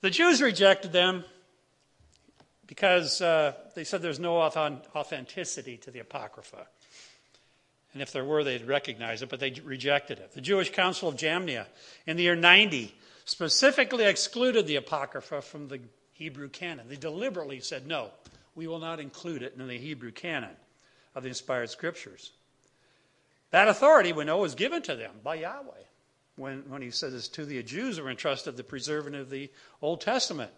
The 0.01 0.11
Jews 0.11 0.43
rejected 0.43 0.93
them 0.93 1.25
because 2.67 3.21
uh, 3.21 3.53
they 3.75 3.85
said 3.85 4.03
there's 4.03 4.19
no 4.19 4.39
authenticity 4.39 5.77
to 5.79 5.91
the 5.91 6.01
Apocrypha. 6.01 6.67
And 7.93 8.03
if 8.03 8.13
there 8.13 8.25
were, 8.25 8.43
they'd 8.43 8.67
recognize 8.67 9.23
it, 9.23 9.29
but 9.29 9.39
they 9.39 9.53
rejected 9.63 10.19
it. 10.19 10.33
The 10.33 10.41
Jewish 10.41 10.73
Council 10.73 11.09
of 11.09 11.17
Jamnia 11.17 11.67
in 12.07 12.17
the 12.17 12.25
year 12.25 12.35
90 12.35 12.95
specifically 13.25 14.05
excluded 14.05 14.67
the 14.67 14.77
Apocrypha 14.77 15.43
from 15.43 15.69
the 15.69 15.81
Hebrew 16.13 16.49
canon. 16.49 16.89
They 16.89 16.97
deliberately 16.97 17.61
said, 17.61 17.87
no, 17.87 18.11
we 18.55 18.67
will 18.67 18.81
not 18.81 18.99
include 18.99 19.43
it 19.43 19.55
in 19.57 19.69
the 19.69 19.79
Hebrew 19.79 20.11
canon 20.11 20.57
of 21.15 21.23
the 21.23 21.29
inspired 21.29 21.71
scriptures. 21.71 22.33
That 23.51 23.69
authority, 23.69 24.13
we 24.13 24.25
know, 24.25 24.39
was 24.39 24.55
given 24.55 24.83
to 24.83 24.97
them 24.97 25.13
by 25.23 25.37
Yahweh 25.37 25.83
when, 26.37 26.65
when 26.69 26.83
he 26.83 26.91
says 26.91 27.29
to 27.29 27.45
the 27.45 27.63
Jews 27.63 27.97
who 27.97 28.05
were 28.05 28.11
entrusted 28.11 28.57
the 28.57 28.65
preserving 28.65 29.15
of 29.15 29.31
the 29.31 29.51
Old 29.81 30.01
Testament. 30.01 30.51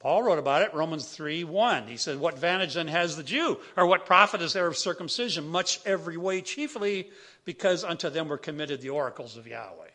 Paul 0.00 0.24
wrote 0.24 0.40
about 0.40 0.62
it, 0.62 0.74
Romans 0.74 1.06
3 1.06 1.44
1. 1.44 1.86
He 1.86 1.96
said, 1.96 2.18
What 2.18 2.34
advantage 2.34 2.74
then 2.74 2.88
has 2.88 3.16
the 3.16 3.22
Jew? 3.22 3.60
Or 3.76 3.86
what 3.86 4.04
profit 4.04 4.42
is 4.42 4.52
there 4.52 4.66
of 4.66 4.76
circumcision? 4.76 5.46
Much 5.46 5.80
every 5.86 6.16
way, 6.16 6.40
chiefly 6.40 7.08
because 7.44 7.84
unto 7.84 8.10
them 8.10 8.28
were 8.28 8.38
committed 8.38 8.80
the 8.80 8.90
oracles 8.90 9.36
of 9.36 9.46
Yahweh. 9.46 9.90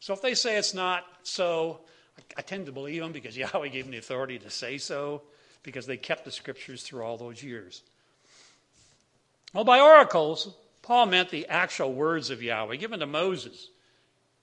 So 0.00 0.14
if 0.14 0.22
they 0.22 0.34
say 0.34 0.56
it's 0.56 0.74
not 0.74 1.04
so, 1.24 1.80
I 2.36 2.42
tend 2.42 2.66
to 2.66 2.72
believe 2.72 3.02
them 3.02 3.12
because 3.12 3.36
Yahweh 3.36 3.68
gave 3.68 3.84
them 3.84 3.92
the 3.92 3.98
authority 3.98 4.38
to 4.38 4.50
say 4.50 4.78
so, 4.78 5.22
because 5.64 5.86
they 5.86 5.96
kept 5.96 6.24
the 6.24 6.30
scriptures 6.30 6.82
through 6.84 7.02
all 7.02 7.16
those 7.16 7.42
years. 7.42 7.82
Well, 9.52 9.64
by 9.64 9.80
oracles, 9.80 10.54
Paul 10.82 11.06
meant 11.06 11.30
the 11.30 11.48
actual 11.48 11.92
words 11.92 12.30
of 12.30 12.42
Yahweh 12.42 12.76
given 12.76 13.00
to 13.00 13.06
Moses 13.06 13.70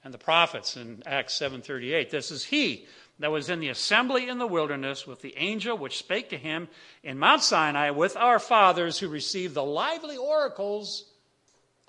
and 0.06 0.14
the 0.14 0.20
prophets 0.20 0.78
in 0.78 1.02
Acts 1.08 1.34
7:38. 1.34 2.12
This 2.12 2.30
is 2.30 2.46
he 2.46 2.86
that 3.18 3.32
was 3.32 3.50
in 3.50 3.60
the 3.60 3.70
assembly 3.70 4.30
in 4.30 4.38
the 4.38 4.46
wilderness 4.46 5.08
with 5.08 5.22
the 5.22 5.36
angel 5.36 5.76
which 5.76 5.98
spake 5.98 6.30
to 6.30 6.38
him 6.38 6.70
in 7.02 7.18
Mount 7.18 7.42
Sinai 7.42 7.90
with 7.90 8.16
our 8.16 8.38
fathers 8.38 9.00
who 9.00 9.08
received 9.08 9.56
the 9.56 9.64
lively 9.64 10.16
oracles, 10.16 11.06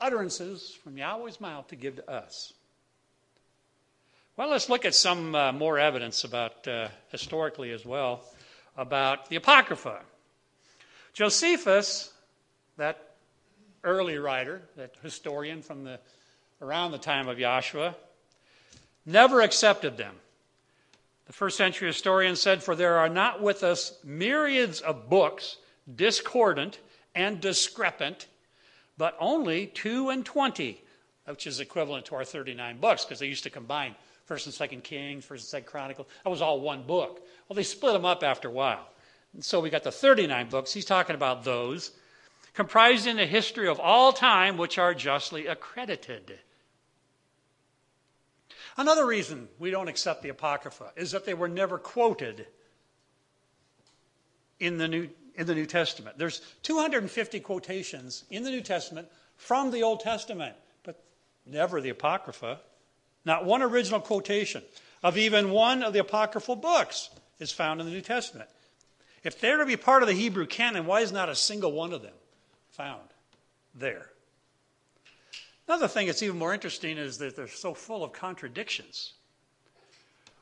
utterances 0.01 0.77
from 0.83 0.97
Yahweh's 0.97 1.41
mouth 1.41 1.69
to 1.69 1.77
give 1.77 1.97
to 1.97 2.11
us. 2.11 2.55
Well, 4.37 4.49
let's 4.49 4.71
look 4.71 4.87
at 4.87 4.95
some 4.95 5.35
uh, 5.35 5.53
more 5.53 5.79
evidence 5.79 6.25
about, 6.25 6.67
uh, 6.67 6.89
historically 7.09 7.71
as 7.71 7.85
well, 7.85 8.23
about 8.77 9.29
the 9.29 9.37
Apocrypha. 9.37 10.01
Josephus, 11.13 12.13
that 12.79 13.15
early 13.85 14.19
writer, 14.19 14.63
that 14.77 14.95
historian 15.03 15.61
from 15.61 15.85
the, 15.85 15.99
around 16.63 16.93
the 16.93 16.99
time 16.99 17.29
of 17.29 17.39
Yahshua, 17.39 17.95
never 19.07 19.41
accepted 19.41 19.97
them. 19.97 20.15
The 21.27 21.33
first 21.33 21.57
century 21.57 21.89
historian 21.89 22.37
said, 22.37 22.63
For 22.63 22.77
there 22.77 22.99
are 22.99 23.09
not 23.09 23.41
with 23.41 23.63
us 23.63 23.99
myriads 24.05 24.81
of 24.81 25.09
books, 25.09 25.57
discordant 25.95 26.79
and 27.15 27.41
discrepant, 27.41 28.27
but 28.99 29.17
only 29.19 29.67
two 29.69 30.11
and 30.11 30.25
twenty, 30.25 30.83
which 31.25 31.47
is 31.47 31.61
equivalent 31.61 32.07
to 32.07 32.15
our 32.15 32.25
39 32.25 32.79
books, 32.79 33.05
because 33.05 33.19
they 33.19 33.27
used 33.27 33.45
to 33.45 33.51
combine 33.51 33.95
First 34.27 34.47
and 34.47 34.55
Second 34.55 34.83
Kings, 34.85 35.25
First 35.25 35.45
and 35.45 35.49
Second 35.49 35.67
Chronicles. 35.67 36.09
That 36.25 36.31
was 36.31 36.43
all 36.43 36.61
one 36.61 36.83
book. 36.83 37.25
Well, 37.49 37.55
they 37.55 37.63
split 37.63 37.93
them 37.93 38.05
up 38.05 38.23
after 38.23 38.49
a 38.49 38.53
while. 38.53 38.87
And 39.35 39.45
so 39.45 39.61
we 39.61 39.71
got 39.71 39.85
the 39.85 39.93
39 39.93 40.49
books. 40.49 40.73
He's 40.73 40.85
talking 40.85 41.15
about 41.15 41.45
those, 41.45 41.93
comprising 42.55 43.17
the 43.17 43.27
history 43.27 43.69
of 43.69 43.79
all 43.79 44.13
time, 44.13 44.57
which 44.57 44.79
are 44.79 44.95
justly 44.95 45.47
accredited. 45.47 46.39
Another 48.77 49.07
reason 49.07 49.49
we 49.59 49.71
don't 49.71 49.89
accept 49.89 50.23
the 50.23 50.29
Apocrypha 50.29 50.93
is 50.97 51.13
that 51.13 51.25
they 51.25 51.35
were 51.35 51.49
never 51.49 51.79
quoted 51.79 52.47
in 54.61 54.79
the 54.79 54.89
New, 54.89 55.09
in 55.35 55.47
the 55.47 55.55
New 55.55 55.67
Testament. 55.67 56.19
There's 56.19 56.41
250 56.63 57.41
quotations 57.41 58.25
in 58.31 58.43
the 58.43 58.51
New 58.51 58.61
Testament 58.61 59.09
from 59.37 59.71
the 59.71 59.83
Old 59.83 60.01
Testament, 60.01 60.57
but 60.83 61.03
never 61.47 61.81
the 61.81 61.91
Apocrypha. 61.91 62.61
Not 63.25 63.45
one 63.45 63.63
original 63.63 64.01
quotation 64.01 64.63
of 65.03 65.19
even 65.19 65.51
one 65.51 65.83
of 65.83 65.93
the 65.93 66.01
apocryphal 66.01 66.57
books 66.57 67.11
is 67.39 67.53
found 67.53 67.81
in 67.81 67.87
the 67.87 67.93
New 67.93 68.01
Testament. 68.01 68.49
If 69.25 69.41
they're 69.41 69.57
to 69.57 69.67
be 69.67 69.77
part 69.77 70.03
of 70.03 70.09
the 70.09 70.15
Hebrew 70.15 70.47
canon, 70.47 70.87
why 70.87 71.01
is 71.01 71.13
not 71.13 71.29
a 71.29 71.35
single 71.35 71.73
one 71.73 71.93
of 71.93 72.03
them 72.03 72.15
found 72.71 73.03
there? 73.75 74.11
Another 75.69 75.89
thing 75.89 76.07
that's 76.07 76.23
even 76.23 76.39
more 76.39 76.55
interesting 76.55 76.97
is 76.97 77.19
that 77.19 77.35
they're 77.35 77.49
so 77.49 77.75
full 77.75 78.05
of 78.05 78.13
contradictions. 78.13 79.15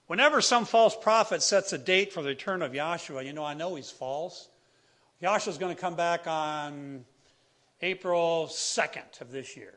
Whenever 0.07 0.43
some 0.43 0.67
false 0.67 0.95
prophet 0.95 1.43
sets 1.43 1.73
a 1.73 1.79
date 1.79 2.13
for 2.13 2.23
the 2.23 2.29
return 2.29 2.61
of 2.61 2.73
Yahshua, 2.73 3.25
you 3.25 3.33
know, 3.33 3.45
I 3.45 3.55
know 3.55 3.75
he's 3.75 3.91
false. 3.91 4.49
Yahshua's 5.23 5.57
going 5.57 5.75
to 5.75 5.81
come 5.81 5.97
back 5.97 6.27
on 6.27 7.07
April 7.81 8.49
2nd 8.51 9.21
of 9.23 9.33
this 9.33 9.57
year. 9.57 9.73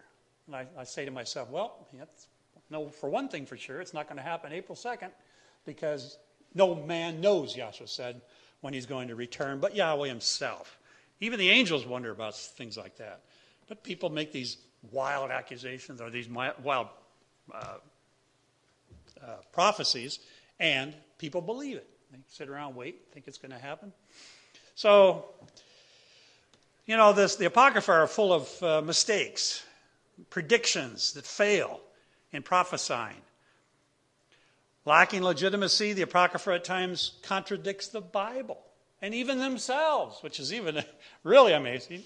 And 0.48 0.56
I, 0.56 0.68
I 0.78 0.84
say 0.84 1.06
to 1.06 1.12
myself, 1.12 1.50
well, 1.50 1.88
no, 2.70 2.90
for 2.90 3.10
one 3.10 3.30
thing 3.30 3.46
for 3.46 3.56
sure, 3.56 3.80
it's 3.80 3.94
not 3.94 4.08
going 4.08 4.18
to 4.18 4.24
happen 4.24 4.52
April 4.52 4.76
2nd 4.76 5.12
because 5.66 6.18
no 6.54 6.76
man 6.76 7.22
knows, 7.22 7.56
Yahshua 7.56 7.88
said, 7.88 8.22
when 8.60 8.74
he's 8.74 8.86
going 8.86 9.08
to 9.08 9.16
return, 9.16 9.60
but 9.60 9.76
Yahweh 9.76 10.10
himself. 10.10 10.78
Even 11.22 11.40
the 11.40 11.50
angels 11.50 11.86
wonder 11.86 12.12
about 12.12 12.36
things 12.36 12.76
like 12.76 12.98
that. 12.98 13.22
But 13.68 13.84
people 13.84 14.10
make 14.10 14.32
these 14.32 14.58
wild 14.92 15.32
accusations 15.32 16.02
or 16.02 16.10
these 16.10 16.30
wild 16.30 16.88
uh, 17.54 17.78
uh, 19.22 19.36
prophecies, 19.52 20.20
and 20.60 20.94
people 21.18 21.42
believe 21.42 21.78
it. 21.78 21.90
They 22.12 22.20
sit 22.28 22.50
around, 22.50 22.76
wait, 22.76 23.02
think 23.12 23.28
it's 23.28 23.38
going 23.38 23.52
to 23.52 23.60
happen. 23.60 23.92
So, 24.76 25.26
you 26.86 26.96
know, 26.96 27.14
this, 27.14 27.36
the 27.36 27.46
Apocrypha 27.46 27.92
are 27.92 28.08
full 28.08 28.32
of 28.34 28.64
uh, 28.64 28.82
mistakes, 28.82 29.64
predictions 30.30 31.14
that 31.14 31.26
fail 31.26 31.82
in 32.32 32.44
prophesying. 32.44 33.22
Lacking 34.86 35.22
legitimacy, 35.22 35.94
the 35.94 36.04
Apocrypha 36.04 36.54
at 36.54 36.64
times 36.64 37.14
contradicts 37.24 37.90
the 37.90 38.02
Bible 38.02 38.60
and 39.02 39.14
even 39.14 39.40
themselves, 39.40 40.22
which 40.22 40.40
is 40.40 40.54
even 40.54 40.84
really 41.24 41.54
amazing. 41.54 42.04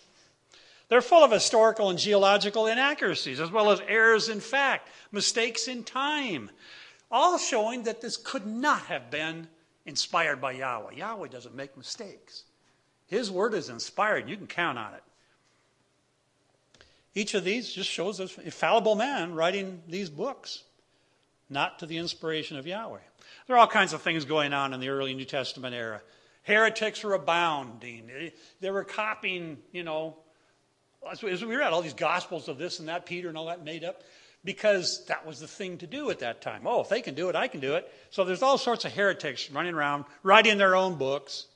They're 0.92 1.02
full 1.02 1.24
of 1.24 1.32
historical 1.32 1.90
and 1.90 1.98
geological 1.98 2.68
inaccuracies, 2.68 3.40
as 3.40 3.50
well 3.50 3.72
as 3.72 3.80
errors 3.88 4.28
in 4.28 4.42
fact, 4.42 4.90
mistakes 5.10 5.70
in 5.70 5.86
time, 5.86 6.52
all 7.10 7.38
showing 7.38 7.84
that 7.84 8.02
this 8.02 8.18
could 8.18 8.46
not 8.46 8.82
have 8.88 9.10
been 9.10 9.48
inspired 9.86 10.42
by 10.42 10.52
Yahweh. 10.52 10.96
Yahweh 10.96 11.30
doesn't 11.30 11.56
make 11.56 11.78
mistakes. 11.78 12.44
His 13.08 13.32
word 13.32 13.54
is 13.54 13.70
inspired. 13.70 14.28
You 14.28 14.36
can 14.36 14.48
count 14.48 14.78
on 14.78 14.94
it. 14.94 15.04
Each 17.16 17.36
of 17.36 17.46
these 17.46 17.72
just 17.72 17.90
shows 17.90 18.20
a 18.20 18.28
fallible 18.28 18.96
man 18.96 19.34
writing 19.34 19.84
these 19.88 20.10
books, 20.10 20.64
not 21.50 21.80
to 21.80 21.86
the 21.86 22.00
inspiration 22.00 22.58
of 22.58 22.68
Yahweh. 22.68 23.00
There 23.48 23.56
are 23.56 23.60
all 23.60 23.68
kinds 23.68 23.94
of 23.94 24.02
things 24.02 24.26
going 24.26 24.52
on 24.52 24.74
in 24.74 24.82
the 24.82 24.90
early 24.90 25.14
New 25.14 25.24
Testament 25.24 25.74
era. 25.74 26.02
Heretics 26.44 27.02
were 27.02 27.14
abounding. 27.14 28.32
They 28.60 28.72
were 28.72 28.84
copying, 28.84 29.60
you 29.72 29.84
know, 29.84 30.18
as 31.10 31.24
we 31.24 31.56
read 31.56 31.74
all 31.74 31.82
these 31.82 31.94
gospels 31.94 32.48
of 32.48 32.58
this 32.58 32.80
and 32.80 32.88
that, 32.88 33.06
Peter 33.06 33.30
and 33.30 33.38
all 33.38 33.48
that 33.48 33.64
made 33.64 33.84
up, 33.84 34.02
because 34.44 35.06
that 35.06 35.26
was 35.26 35.40
the 35.40 35.48
thing 35.48 35.78
to 35.80 35.88
do 35.88 36.10
at 36.10 36.20
that 36.20 36.42
time. 36.42 36.62
Oh, 36.66 36.82
if 36.82 36.90
they 36.90 37.02
can 37.02 37.16
do 37.16 37.30
it, 37.30 37.36
I 37.36 37.48
can 37.48 37.60
do 37.60 37.76
it. 37.76 37.92
So 38.10 38.24
there's 38.24 38.42
all 38.42 38.58
sorts 38.58 38.86
of 38.86 38.94
heretics 38.94 39.52
running 39.52 39.74
around, 39.74 40.06
writing 40.24 40.58
their 40.58 40.76
own 40.76 40.96
books. 40.96 41.48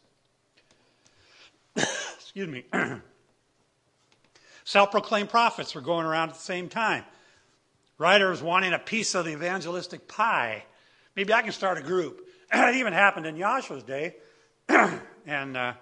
Excuse 1.76 2.48
me. 2.48 2.66
Self 4.64 4.92
proclaimed 4.92 5.30
prophets 5.30 5.76
were 5.76 5.82
going 5.82 6.06
around 6.06 6.30
at 6.30 6.36
the 6.36 6.42
same 6.42 6.70
time. 6.70 7.04
Writers 7.98 8.42
wanting 8.42 8.74
a 8.74 8.80
piece 8.80 9.16
of 9.16 9.26
the 9.26 9.32
evangelistic 9.32 10.08
pie. 10.08 10.66
Maybe 11.16 11.34
I 11.34 11.42
can 11.44 11.52
start 11.52 11.78
a 11.78 11.82
group. 11.82 12.28
it 12.54 12.76
even 12.76 12.94
happened 12.94 13.26
in 13.26 13.36
Yahshua's 13.36 13.84
day. 13.84 14.16
and 14.68 15.56
uh, 15.56 15.74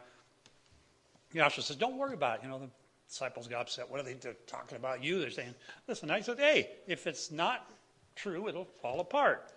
Yahshua 1.33 1.63
says, 1.63 1.75
Don't 1.75 1.97
worry 1.97 2.13
about 2.13 2.39
it. 2.39 2.43
You 2.43 2.49
know, 2.49 2.59
the 2.59 2.69
disciples 3.13 3.47
got 3.47 3.61
upset. 3.61 3.91
What 3.91 3.99
are 3.99 4.03
they 4.03 4.17
talking 4.47 4.75
about 4.75 5.03
you? 5.03 5.19
They're 5.19 5.29
saying, 5.29 5.53
listen, 5.87 6.09
I 6.09 6.21
said, 6.21 6.39
hey, 6.39 6.71
if 6.87 7.05
it's 7.05 7.29
not 7.29 7.69
true, 8.15 8.47
it'll 8.47 8.65
fall 8.65 9.01
apart. 9.01 9.51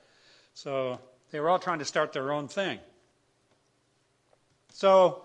So 0.52 1.00
they 1.30 1.40
were 1.40 1.48
all 1.48 1.58
trying 1.58 1.78
to 1.78 1.86
start 1.86 2.12
their 2.12 2.32
own 2.32 2.48
thing. 2.48 2.78
So 4.74 5.22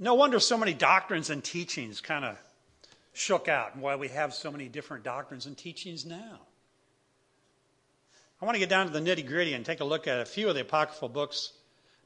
no 0.00 0.14
wonder 0.14 0.40
so 0.40 0.58
many 0.58 0.74
doctrines 0.74 1.30
and 1.30 1.44
teachings 1.44 2.00
kind 2.00 2.24
of 2.24 2.36
shook 3.12 3.46
out 3.46 3.74
and 3.74 3.82
why 3.82 3.94
we 3.94 4.08
have 4.08 4.34
so 4.34 4.50
many 4.50 4.66
different 4.66 5.04
doctrines 5.04 5.46
and 5.46 5.56
teachings 5.56 6.04
now. 6.04 6.40
I 8.40 8.44
want 8.44 8.56
to 8.56 8.58
get 8.58 8.68
down 8.68 8.88
to 8.88 8.92
the 8.92 8.98
nitty 8.98 9.28
gritty 9.28 9.54
and 9.54 9.64
take 9.64 9.78
a 9.78 9.84
look 9.84 10.08
at 10.08 10.18
a 10.18 10.24
few 10.24 10.48
of 10.48 10.56
the 10.56 10.62
apocryphal 10.62 11.08
books, 11.08 11.52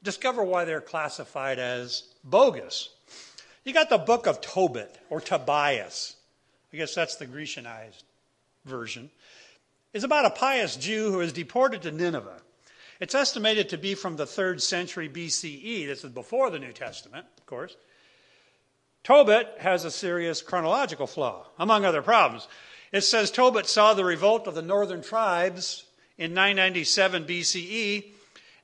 discover 0.03 0.43
why 0.43 0.65
they're 0.65 0.79
classified 0.79 1.57
as 1.57 2.03
bogus. 2.23 2.89
You 3.67 3.73
got 3.73 3.89
the 3.89 3.97
book 3.97 4.27
of 4.27 4.39
Tobit 4.39 4.97
or 5.09 5.19
Tobias. 5.19 6.15
I 6.71 6.77
guess 6.77 6.95
that's 6.95 7.17
the 7.17 7.25
Grecianized 7.25 8.05
version. 8.63 9.09
It's 9.91 10.05
about 10.05 10.23
a 10.23 10.29
pious 10.29 10.77
Jew 10.77 11.11
who 11.11 11.19
is 11.19 11.33
deported 11.33 11.81
to 11.81 11.91
Nineveh. 11.91 12.39
It's 13.01 13.13
estimated 13.13 13.67
to 13.67 13.77
be 13.77 13.93
from 13.93 14.15
the 14.15 14.25
third 14.25 14.61
century 14.61 15.09
BCE. 15.09 15.85
This 15.85 16.05
is 16.05 16.11
before 16.11 16.49
the 16.49 16.59
New 16.59 16.71
Testament, 16.71 17.25
of 17.37 17.45
course. 17.45 17.75
Tobit 19.03 19.55
has 19.59 19.83
a 19.83 19.91
serious 19.91 20.41
chronological 20.41 21.05
flaw, 21.05 21.47
among 21.59 21.83
other 21.83 22.01
problems. 22.01 22.47
It 22.93 23.01
says 23.01 23.31
Tobit 23.31 23.65
saw 23.65 23.93
the 23.93 24.05
revolt 24.05 24.47
of 24.47 24.55
the 24.55 24.61
northern 24.61 25.01
tribes 25.01 25.83
in 26.17 26.33
997 26.33 27.25
BCE 27.25 28.13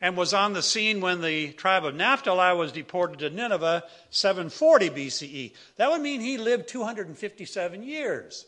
and 0.03 0.17
was 0.17 0.33
on 0.33 0.51
the 0.51 0.61
scene 0.61 0.99
when 0.99 1.21
the 1.21 1.53
tribe 1.53 1.85
of 1.85 1.95
Naphtali 1.95 2.57
was 2.57 2.73
deported 2.73 3.19
to 3.19 3.29
Nineveh 3.29 3.85
740 4.09 4.89
BCE. 4.89 5.53
That 5.77 5.89
would 5.89 6.01
mean 6.01 6.19
he 6.19 6.37
lived 6.37 6.67
257 6.67 7.81
years. 7.81 8.45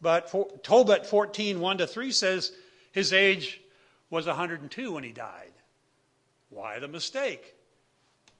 But 0.00 0.30
for, 0.30 0.46
Tobit 0.62 1.04
14, 1.04 1.58
1 1.58 1.78
to 1.78 1.86
3 1.88 2.12
says 2.12 2.52
his 2.92 3.12
age 3.12 3.60
was 4.08 4.28
102 4.28 4.92
when 4.92 5.02
he 5.02 5.10
died. 5.10 5.50
Why 6.48 6.78
the 6.78 6.86
mistake? 6.86 7.56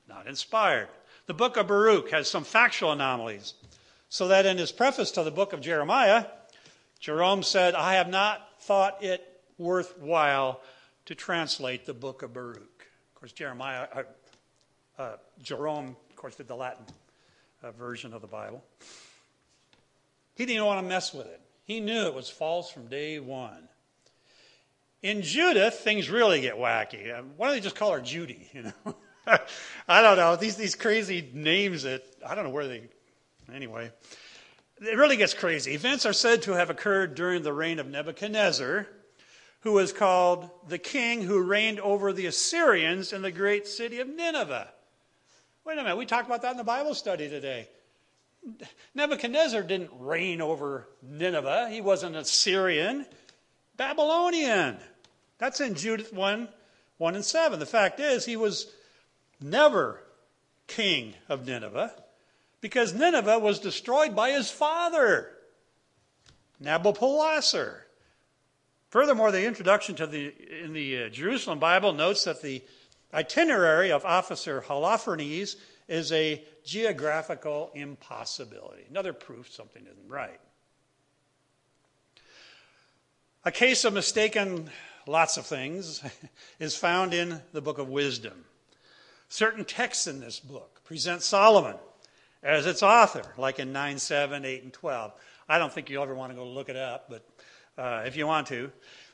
Not 0.09 0.29
inspired. 0.29 0.89
The 1.27 1.35
book 1.35 1.57
of 1.57 1.67
Baruch 1.67 2.13
has 2.13 2.31
some 2.31 2.45
factual 2.45 2.93
anomalies, 2.93 3.55
so 4.09 4.29
that 4.29 4.47
in 4.47 4.59
his 4.59 4.71
preface 4.71 5.11
to 5.13 5.25
the 5.25 5.33
book 5.33 5.53
of 5.53 5.61
Jeremiah, 5.61 6.27
Jerome 7.01 7.43
said, 7.43 7.75
I 7.75 7.95
have 7.95 8.09
not 8.09 8.47
thought 8.61 9.03
it 9.03 9.27
worthwhile 9.59 10.61
to 11.07 11.15
translate 11.15 11.87
the 11.87 11.95
book 11.95 12.23
of 12.23 12.33
Baruch. 12.33 12.87
Of 13.15 13.21
course, 13.21 13.33
Jeremiah, 13.33 13.87
uh, 13.93 14.03
uh, 14.99 15.17
Jerome, 15.43 15.97
of 16.09 16.17
course, 16.17 16.37
did 16.37 16.49
the 16.49 16.57
Latin 16.57 16.85
uh, 17.63 17.71
version 17.73 18.13
of 18.13 18.21
the 18.21 18.27
Bible. 18.29 18.63
He 20.35 20.47
didn't 20.47 20.65
want 20.65 20.81
to 20.81 20.89
mess 20.89 21.13
with 21.13 21.27
it. 21.27 21.41
He 21.65 21.81
knew 21.81 22.07
it 22.07 22.15
was 22.15 22.29
false 22.29 22.71
from 22.71 22.87
day 22.87 23.21
one. 23.21 23.69
In 25.03 25.23
Judith, 25.23 25.75
things 25.75 26.11
really 26.11 26.41
get 26.41 26.57
wacky. 26.57 27.17
Uh, 27.17 27.23
why 27.37 27.47
don't 27.47 27.57
they 27.57 27.61
just 27.61 27.77
call 27.77 27.93
her 27.93 28.01
Judy? 28.01 28.49
You 28.55 28.63
know, 28.65 29.39
I 29.87 30.03
don't 30.03 30.17
know 30.17 30.35
these 30.35 30.57
these 30.57 30.75
crazy 30.75 31.31
names 31.33 31.83
that 31.83 32.03
I 32.27 32.35
don't 32.35 32.45
know 32.45 32.51
where 32.51 32.67
they. 32.67 32.89
Anyway, 33.55 33.93
it 34.81 34.97
really 34.97 35.17
gets 35.17 35.35
crazy. 35.35 35.75
Events 35.75 36.07
are 36.07 36.13
said 36.13 36.43
to 36.43 36.53
have 36.53 36.71
occurred 36.71 37.15
during 37.15 37.43
the 37.43 37.53
reign 37.53 37.79
of 37.79 37.87
Nebuchadnezzar, 37.87 38.89
who 39.61 39.73
was 39.73 39.93
called 39.93 40.49
the 40.69 40.79
king 40.79 41.23
who 41.23 41.43
reigned 41.43 41.81
over 41.81 42.13
the 42.13 42.27
Assyrians 42.27 43.13
in 43.13 43.23
the 43.23 43.31
great 43.31 43.67
city 43.67 44.01
of 44.01 44.09
Nineveh. 44.09 44.69
Wait 45.65 45.79
a 45.79 45.83
minute, 45.83 45.97
we 45.97 46.07
talked 46.07 46.27
about 46.27 46.43
that 46.43 46.53
in 46.53 46.57
the 46.57 46.65
Bible 46.65 46.95
study 46.95 47.29
today. 47.29 47.69
Nebuchadnezzar 48.95 49.63
didn't 49.63 49.91
reign 49.99 50.41
over 50.41 50.89
Nineveh, 51.03 51.69
he 51.71 51.81
was 51.81 52.03
an 52.03 52.15
Assyrian, 52.15 53.05
Babylonian. 53.77 54.79
That's 55.39 55.61
in 55.61 55.75
Judith 55.75 56.13
1 56.13 56.49
1 56.99 57.15
and 57.15 57.25
7. 57.25 57.59
The 57.59 57.67
fact 57.67 57.99
is, 57.99 58.27
he 58.27 58.37
was 58.37 58.67
never 59.41 60.03
king 60.67 61.15
of 61.29 61.47
Nineveh 61.47 61.95
because 62.61 62.93
Nineveh 62.93 63.39
was 63.39 63.59
destroyed 63.59 64.15
by 64.15 64.33
his 64.33 64.51
father, 64.51 65.31
Nabopolassar. 66.63 67.81
Furthermore, 68.91 69.31
the 69.31 69.47
introduction 69.47 69.95
to 69.95 70.07
the 70.07 70.35
in 70.63 70.73
the 70.73 71.05
uh, 71.05 71.09
Jerusalem 71.09 71.61
Bible 71.61 71.93
notes 71.93 72.25
that 72.25 72.43
the 72.43 72.63
itinerary 73.15 73.93
of 73.93 74.05
Officer 74.05 74.63
Holofernes 74.67 75.55
is 75.89 76.13
a 76.13 76.45
geographical 76.65 77.71
impossibility. 77.75 78.83
Another 78.91 79.13
proof 79.13 79.53
something 79.53 79.83
isn't 79.83 80.09
right. 80.09 80.41
A 83.45 83.53
case 83.53 83.85
of 83.85 83.95
mistaken 83.95 84.71
lots 85.07 85.37
of 85.37 85.47
things 85.47 86.03
is 86.59 86.77
found 86.77 87.15
in 87.15 87.41
the 87.53 87.63
book 87.63 87.79
of 87.79 87.89
Wisdom. 87.89 88.45
Certain 89.29 89.65
texts 89.65 90.09
in 90.09 90.21
this 90.21 90.41
book 90.41 90.83
present 90.85 91.23
Solomon 91.23 91.77
as 92.43 92.67
its 92.67 92.83
author, 92.83 93.23
like 93.39 93.61
in 93.61 93.73
9, 93.73 93.99
7, 93.99 94.45
8, 94.45 94.63
and 94.65 94.73
12. 94.73 95.13
I 95.49 95.59
don't 95.59 95.73
think 95.73 95.91
you'll 95.91 96.03
ever 96.03 96.15
want 96.15 96.33
to 96.33 96.37
go 96.37 96.47
look 96.47 96.69
it 96.69 96.77
up, 96.77 97.07
but 97.09 97.25
uh, 97.81 98.03
if 98.05 98.15
you 98.17 98.27
want 98.27 98.47
to. 98.49 98.71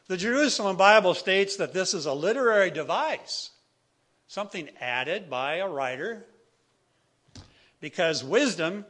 The 0.09 0.17
Jerusalem 0.17 0.77
Bible 0.77 1.15
states 1.15 1.57
that 1.57 1.73
this 1.73 1.95
is 1.95 2.07
a 2.07 2.13
literary 2.13 2.71
device, 2.71 3.51
something 4.27 4.69
added 4.81 5.31
by 5.31 5.57
a 5.57 5.69
writer, 5.69 6.27
because 7.81 8.25
wisdom, 8.25 8.85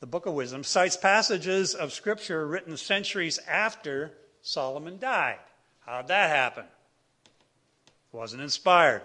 the 0.00 0.06
book 0.06 0.26
of 0.26 0.34
wisdom, 0.34 0.62
cites 0.62 0.96
passages 0.96 1.74
of 1.74 1.92
Scripture 1.92 2.46
written 2.46 2.76
centuries 2.76 3.38
after 3.48 4.12
Solomon 4.42 4.98
died. 4.98 5.38
How'd 5.80 6.08
that 6.08 6.30
happen? 6.30 6.64
Wasn't 8.12 8.42
inspired. 8.42 9.02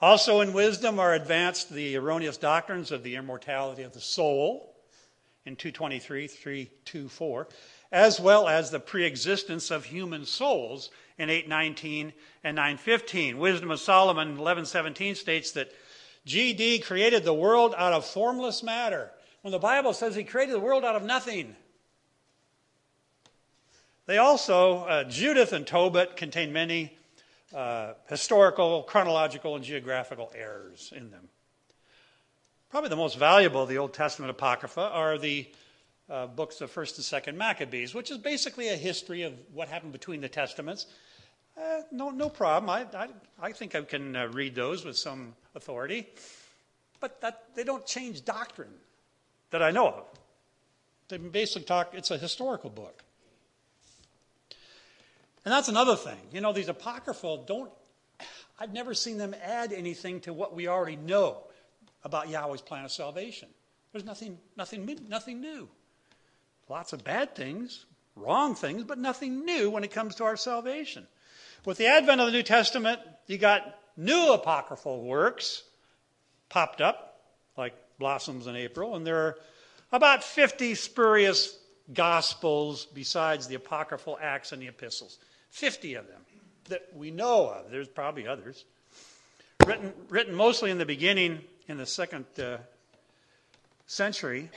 Also 0.00 0.40
in 0.40 0.54
wisdom 0.54 0.98
are 0.98 1.12
advanced 1.12 1.70
the 1.70 1.96
erroneous 1.96 2.38
doctrines 2.38 2.90
of 2.90 3.02
the 3.02 3.16
immortality 3.16 3.82
of 3.82 3.92
the 3.92 4.00
soul 4.00 4.74
in 5.44 5.56
223, 5.56 6.26
324, 6.26 7.48
as 7.92 8.20
well 8.20 8.48
as 8.48 8.70
the 8.70 8.80
preexistence 8.80 9.70
of 9.70 9.84
human 9.84 10.24
souls 10.24 10.90
in 11.18 11.28
819 11.28 12.12
and 12.44 12.56
915. 12.56 13.38
Wisdom 13.38 13.70
of 13.70 13.80
Solomon 13.80 14.28
1117 14.28 15.14
states 15.14 15.52
that 15.52 15.72
GD 16.26 16.84
created 16.84 17.24
the 17.24 17.34
world 17.34 17.74
out 17.76 17.92
of 17.92 18.04
formless 18.04 18.62
matter. 18.62 19.10
When 19.42 19.52
the 19.52 19.58
Bible 19.58 19.92
says 19.92 20.14
he 20.14 20.24
created 20.24 20.54
the 20.54 20.60
world 20.60 20.84
out 20.84 20.96
of 20.96 21.02
nothing. 21.02 21.56
They 24.06 24.18
also, 24.18 24.84
uh, 24.84 25.04
Judith 25.04 25.52
and 25.52 25.66
Tobit 25.66 26.16
contain 26.16 26.52
many 26.52 26.96
uh, 27.54 27.94
historical, 28.08 28.82
chronological, 28.82 29.56
and 29.56 29.64
geographical 29.64 30.32
errors 30.34 30.92
in 30.94 31.10
them. 31.10 31.28
Probably 32.70 32.90
the 32.90 32.96
most 32.96 33.18
valuable 33.18 33.62
of 33.62 33.68
the 33.68 33.78
Old 33.78 33.92
Testament 33.92 34.30
Apocrypha 34.30 34.80
are 34.80 35.18
the 35.18 35.48
uh, 36.10 36.26
books 36.26 36.60
of 36.60 36.72
1st 36.72 37.12
and 37.12 37.24
2nd 37.24 37.36
Maccabees, 37.36 37.94
which 37.94 38.10
is 38.10 38.18
basically 38.18 38.68
a 38.68 38.76
history 38.76 39.22
of 39.22 39.32
what 39.52 39.68
happened 39.68 39.92
between 39.92 40.20
the 40.20 40.28
Testaments. 40.28 40.86
Uh, 41.56 41.82
no, 41.92 42.10
no 42.10 42.28
problem. 42.28 42.70
I, 42.70 42.86
I, 42.98 43.08
I 43.40 43.52
think 43.52 43.74
I 43.74 43.82
can 43.82 44.16
uh, 44.16 44.26
read 44.28 44.54
those 44.54 44.84
with 44.84 44.96
some 44.98 45.34
authority. 45.54 46.08
But 47.00 47.20
that, 47.20 47.54
they 47.54 47.64
don't 47.64 47.86
change 47.86 48.24
doctrine 48.24 48.74
that 49.50 49.62
I 49.62 49.70
know 49.70 49.88
of. 49.88 50.04
They 51.08 51.16
basically 51.18 51.64
talk, 51.66 51.92
it's 51.94 52.10
a 52.10 52.18
historical 52.18 52.70
book. 52.70 53.02
And 55.44 55.52
that's 55.52 55.68
another 55.68 55.96
thing. 55.96 56.18
You 56.32 56.40
know, 56.40 56.52
these 56.52 56.68
apocryphal 56.68 57.44
don't, 57.44 57.70
I've 58.58 58.72
never 58.72 58.94
seen 58.94 59.16
them 59.16 59.34
add 59.42 59.72
anything 59.72 60.20
to 60.20 60.32
what 60.32 60.54
we 60.54 60.68
already 60.68 60.96
know 60.96 61.38
about 62.04 62.28
Yahweh's 62.28 62.60
plan 62.60 62.84
of 62.84 62.92
salvation. 62.92 63.48
There's 63.92 64.04
nothing, 64.04 64.38
nothing, 64.56 64.98
nothing 65.08 65.40
new. 65.40 65.68
Lots 66.70 66.92
of 66.92 67.02
bad 67.02 67.34
things, 67.34 67.84
wrong 68.14 68.54
things, 68.54 68.84
but 68.84 68.96
nothing 68.96 69.44
new 69.44 69.70
when 69.70 69.82
it 69.82 69.90
comes 69.90 70.14
to 70.14 70.24
our 70.24 70.36
salvation. 70.36 71.04
With 71.64 71.78
the 71.78 71.88
advent 71.88 72.20
of 72.20 72.28
the 72.28 72.32
New 72.32 72.44
Testament, 72.44 73.00
you 73.26 73.38
got 73.38 73.76
new 73.96 74.32
apocryphal 74.32 75.02
works 75.02 75.64
popped 76.48 76.80
up, 76.80 77.22
like 77.56 77.74
blossoms 77.98 78.46
in 78.46 78.54
April, 78.54 78.94
and 78.94 79.04
there 79.04 79.16
are 79.16 79.38
about 79.90 80.22
50 80.22 80.76
spurious 80.76 81.58
gospels 81.92 82.86
besides 82.86 83.48
the 83.48 83.56
apocryphal 83.56 84.16
Acts 84.22 84.52
and 84.52 84.62
the 84.62 84.68
epistles. 84.68 85.18
50 85.50 85.94
of 85.94 86.06
them 86.06 86.20
that 86.68 86.86
we 86.94 87.10
know 87.10 87.48
of. 87.48 87.72
There's 87.72 87.88
probably 87.88 88.28
others. 88.28 88.64
Written, 89.66 89.92
written 90.08 90.36
mostly 90.36 90.70
in 90.70 90.78
the 90.78 90.86
beginning, 90.86 91.40
in 91.66 91.78
the 91.78 91.86
second 91.86 92.26
uh, 92.38 92.58
century, 93.88 94.50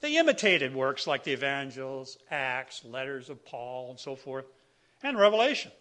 they 0.00 0.16
imitated 0.16 0.74
works 0.74 1.06
like 1.06 1.24
the 1.24 1.32
Evangels, 1.32 2.18
Acts, 2.30 2.84
letters 2.84 3.28
of 3.28 3.44
Paul, 3.44 3.90
and 3.90 4.00
so 4.00 4.16
forth, 4.16 4.46
and 5.02 5.18
Revelation. 5.18 5.72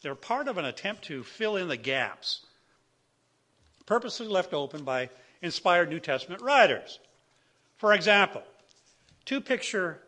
They're 0.00 0.14
part 0.14 0.48
of 0.48 0.58
an 0.58 0.64
attempt 0.64 1.04
to 1.04 1.22
fill 1.22 1.56
in 1.56 1.68
the 1.68 1.76
gaps, 1.76 2.46
purposely 3.86 4.26
left 4.26 4.52
open 4.52 4.84
by 4.84 5.10
inspired 5.42 5.90
New 5.90 6.00
Testament 6.00 6.42
writers. 6.42 6.98
For 7.76 7.92
example, 7.92 8.42
to 9.26 9.40
picture 9.40 10.00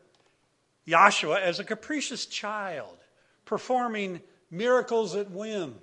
Yahshua 0.87 1.41
as 1.41 1.61
a 1.61 1.65
capricious 1.65 2.27
child 2.27 2.97
performing 3.45 4.21
miracles 4.51 5.15
at 5.15 5.31
whim 5.31 5.77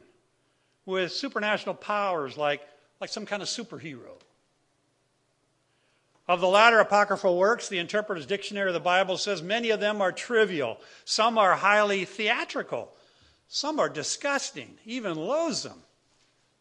with 0.86 1.12
supernatural 1.12 1.76
powers 1.76 2.38
like, 2.38 2.62
like 3.00 3.10
some 3.10 3.26
kind 3.26 3.42
of 3.42 3.48
superhero. 3.48 4.18
Of 6.32 6.40
the 6.40 6.48
latter 6.48 6.80
apocryphal 6.80 7.38
works, 7.38 7.68
the 7.68 7.78
Interpreter's 7.80 8.26
Dictionary 8.26 8.70
of 8.70 8.74
the 8.74 8.80
Bible 8.80 9.18
says 9.18 9.42
many 9.42 9.70
of 9.72 9.82
them 9.82 10.00
are 10.00 10.14
trivial, 10.14 10.80
some 11.04 11.38
are 11.38 11.56
highly 11.56 12.06
theatrical, 12.06 12.90
Some 13.50 13.82
are 13.82 13.90
disgusting, 13.90 14.78
even 14.86 15.18
loathsome. 15.18 15.84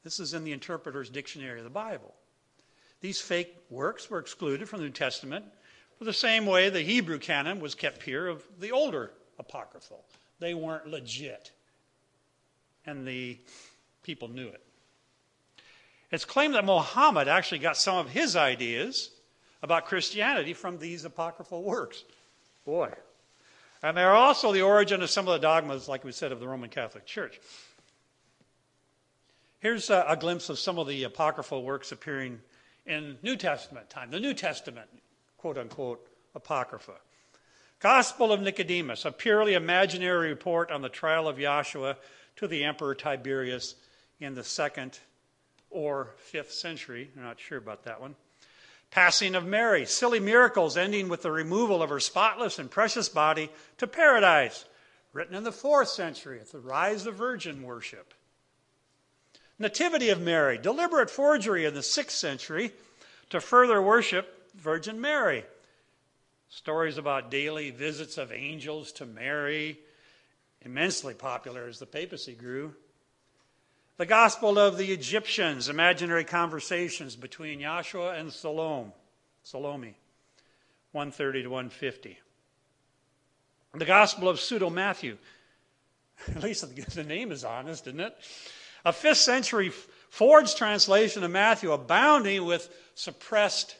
This 0.02 0.18
is 0.18 0.34
in 0.34 0.42
the 0.42 0.50
Interpreter's 0.50 1.08
Dictionary 1.08 1.58
of 1.58 1.64
the 1.64 1.70
Bible. 1.70 2.16
These 3.00 3.20
fake 3.20 3.54
works 3.70 4.10
were 4.10 4.18
excluded 4.18 4.68
from 4.68 4.80
the 4.80 4.86
New 4.86 4.92
Testament 4.92 5.44
for 5.96 6.04
the 6.04 6.12
same 6.12 6.46
way 6.46 6.68
the 6.68 6.82
Hebrew 6.82 7.20
canon 7.20 7.60
was 7.60 7.76
kept 7.76 8.00
pure 8.00 8.26
of 8.26 8.42
the 8.58 8.72
older 8.72 9.12
apocryphal. 9.38 10.04
They 10.40 10.52
weren't 10.52 10.88
legit. 10.88 11.52
And 12.86 13.06
the 13.06 13.38
people 14.02 14.26
knew 14.26 14.48
it. 14.48 14.64
It's 16.10 16.24
claimed 16.24 16.56
that 16.56 16.64
Muhammad 16.64 17.28
actually 17.28 17.60
got 17.60 17.76
some 17.76 17.98
of 17.98 18.10
his 18.10 18.34
ideas 18.34 19.12
about 19.62 19.86
Christianity 19.86 20.54
from 20.54 20.78
these 20.78 21.04
apocryphal 21.04 21.62
works. 21.62 22.04
Boy. 22.64 22.92
And 23.82 23.96
they're 23.96 24.14
also 24.14 24.52
the 24.52 24.62
origin 24.62 25.02
of 25.02 25.10
some 25.10 25.26
of 25.26 25.32
the 25.32 25.38
dogmas, 25.38 25.88
like 25.88 26.04
we 26.04 26.12
said, 26.12 26.32
of 26.32 26.40
the 26.40 26.48
Roman 26.48 26.70
Catholic 26.70 27.06
Church. 27.06 27.40
Here's 29.60 29.90
a, 29.90 30.04
a 30.08 30.16
glimpse 30.16 30.48
of 30.48 30.58
some 30.58 30.78
of 30.78 30.86
the 30.86 31.04
apocryphal 31.04 31.62
works 31.62 31.92
appearing 31.92 32.40
in 32.86 33.18
New 33.22 33.36
Testament 33.36 33.90
time, 33.90 34.10
the 34.10 34.20
New 34.20 34.34
Testament, 34.34 34.88
quote 35.38 35.58
unquote, 35.58 36.06
apocrypha. 36.34 36.94
Gospel 37.78 38.32
of 38.32 38.42
Nicodemus, 38.42 39.06
a 39.06 39.12
purely 39.12 39.54
imaginary 39.54 40.28
report 40.28 40.70
on 40.70 40.82
the 40.82 40.88
trial 40.88 41.28
of 41.28 41.38
Yahshua 41.38 41.96
to 42.36 42.46
the 42.46 42.64
Emperor 42.64 42.94
Tiberius 42.94 43.74
in 44.18 44.34
the 44.34 44.44
second 44.44 44.98
or 45.70 46.10
fifth 46.16 46.52
century. 46.52 47.10
I'm 47.16 47.22
not 47.22 47.40
sure 47.40 47.58
about 47.58 47.84
that 47.84 48.00
one. 48.00 48.14
Passing 48.90 49.36
of 49.36 49.46
Mary, 49.46 49.86
silly 49.86 50.18
miracles 50.18 50.76
ending 50.76 51.08
with 51.08 51.22
the 51.22 51.30
removal 51.30 51.82
of 51.82 51.90
her 51.90 52.00
spotless 52.00 52.58
and 52.58 52.70
precious 52.70 53.08
body 53.08 53.50
to 53.78 53.86
paradise, 53.86 54.64
written 55.12 55.34
in 55.34 55.44
the 55.44 55.52
fourth 55.52 55.88
century 55.88 56.40
at 56.40 56.50
the 56.50 56.58
rise 56.58 57.06
of 57.06 57.14
virgin 57.14 57.62
worship. 57.62 58.14
Nativity 59.58 60.08
of 60.08 60.20
Mary, 60.20 60.58
deliberate 60.58 61.10
forgery 61.10 61.64
in 61.66 61.74
the 61.74 61.82
sixth 61.82 62.16
century 62.16 62.72
to 63.28 63.40
further 63.40 63.80
worship 63.80 64.50
Virgin 64.56 65.00
Mary. 65.00 65.44
Stories 66.48 66.98
about 66.98 67.30
daily 67.30 67.70
visits 67.70 68.18
of 68.18 68.32
angels 68.32 68.90
to 68.92 69.06
Mary, 69.06 69.78
immensely 70.62 71.14
popular 71.14 71.68
as 71.68 71.78
the 71.78 71.86
papacy 71.86 72.34
grew. 72.34 72.74
The 74.00 74.06
Gospel 74.06 74.58
of 74.58 74.78
the 74.78 74.92
Egyptians, 74.94 75.68
imaginary 75.68 76.24
conversations 76.24 77.16
between 77.16 77.60
Yahshua 77.60 78.18
and 78.18 78.32
Salome, 78.32 78.92
Salome, 79.42 79.94
130 80.92 81.42
to 81.42 81.48
150. 81.50 82.18
The 83.74 83.84
Gospel 83.84 84.30
of 84.30 84.40
Pseudo 84.40 84.70
Matthew, 84.70 85.18
at 86.34 86.42
least 86.42 86.64
the 86.94 87.04
name 87.04 87.30
is 87.30 87.44
honest, 87.44 87.88
isn't 87.88 88.00
it? 88.00 88.16
A 88.86 88.92
fifth 88.94 89.18
century 89.18 89.68
forged 90.08 90.56
translation 90.56 91.22
of 91.22 91.30
Matthew 91.30 91.70
abounding 91.70 92.46
with 92.46 92.74
suppressed 92.94 93.76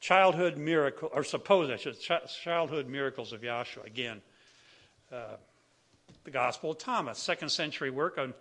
childhood 0.00 0.56
miracle 0.56 1.08
or 1.12 1.22
supposed 1.22 1.86
childhood 2.42 2.88
miracles 2.88 3.32
of 3.32 3.42
Yahshua. 3.42 3.86
Again, 3.86 4.22
uh, 5.12 5.36
the 6.24 6.32
Gospel 6.32 6.72
of 6.72 6.78
Thomas, 6.78 7.20
second 7.20 7.50
century 7.50 7.90
work 7.90 8.18
on 8.18 8.34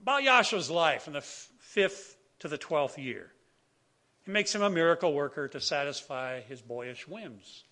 about 0.00 0.22
Yahshua's 0.22 0.70
life 0.70 1.06
in 1.06 1.12
the 1.12 1.20
fifth 1.20 2.16
to 2.40 2.48
the 2.48 2.58
twelfth 2.58 2.98
year. 2.98 3.32
He 4.24 4.32
makes 4.32 4.54
him 4.54 4.62
a 4.62 4.70
miracle 4.70 5.12
worker 5.12 5.48
to 5.48 5.60
satisfy 5.60 6.40
his 6.40 6.60
boyish 6.60 7.06
whims. 7.06 7.64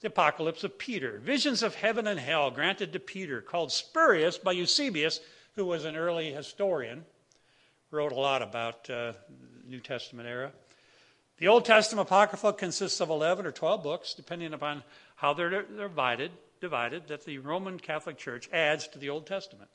The 0.00 0.06
Apocalypse 0.06 0.62
of 0.62 0.78
Peter, 0.78 1.18
visions 1.18 1.64
of 1.64 1.74
heaven 1.74 2.06
and 2.06 2.20
hell 2.20 2.52
granted 2.52 2.92
to 2.92 3.00
Peter, 3.00 3.40
called 3.40 3.72
spurious 3.72 4.38
by 4.38 4.52
Eusebius, 4.52 5.18
who 5.56 5.64
was 5.64 5.84
an 5.84 5.96
early 5.96 6.32
historian, 6.32 7.04
wrote 7.90 8.12
a 8.12 8.20
lot 8.20 8.42
about 8.42 8.88
uh, 8.88 9.14
New 9.66 9.80
Testament 9.80 10.28
era. 10.28 10.52
The 11.38 11.48
Old 11.48 11.64
Testament 11.64 12.06
Apocrypha 12.06 12.52
consists 12.52 13.00
of 13.00 13.10
11 13.10 13.46
or 13.46 13.52
12 13.52 13.82
books, 13.82 14.14
depending 14.14 14.52
upon 14.52 14.84
how 15.16 15.34
they're 15.34 15.62
divided, 15.62 16.30
divided 16.60 17.08
that 17.08 17.24
the 17.24 17.38
Roman 17.38 17.80
Catholic 17.80 18.18
Church 18.18 18.48
adds 18.52 18.86
to 18.88 18.98
the 18.98 19.08
Old 19.08 19.26
Testament. 19.26 19.70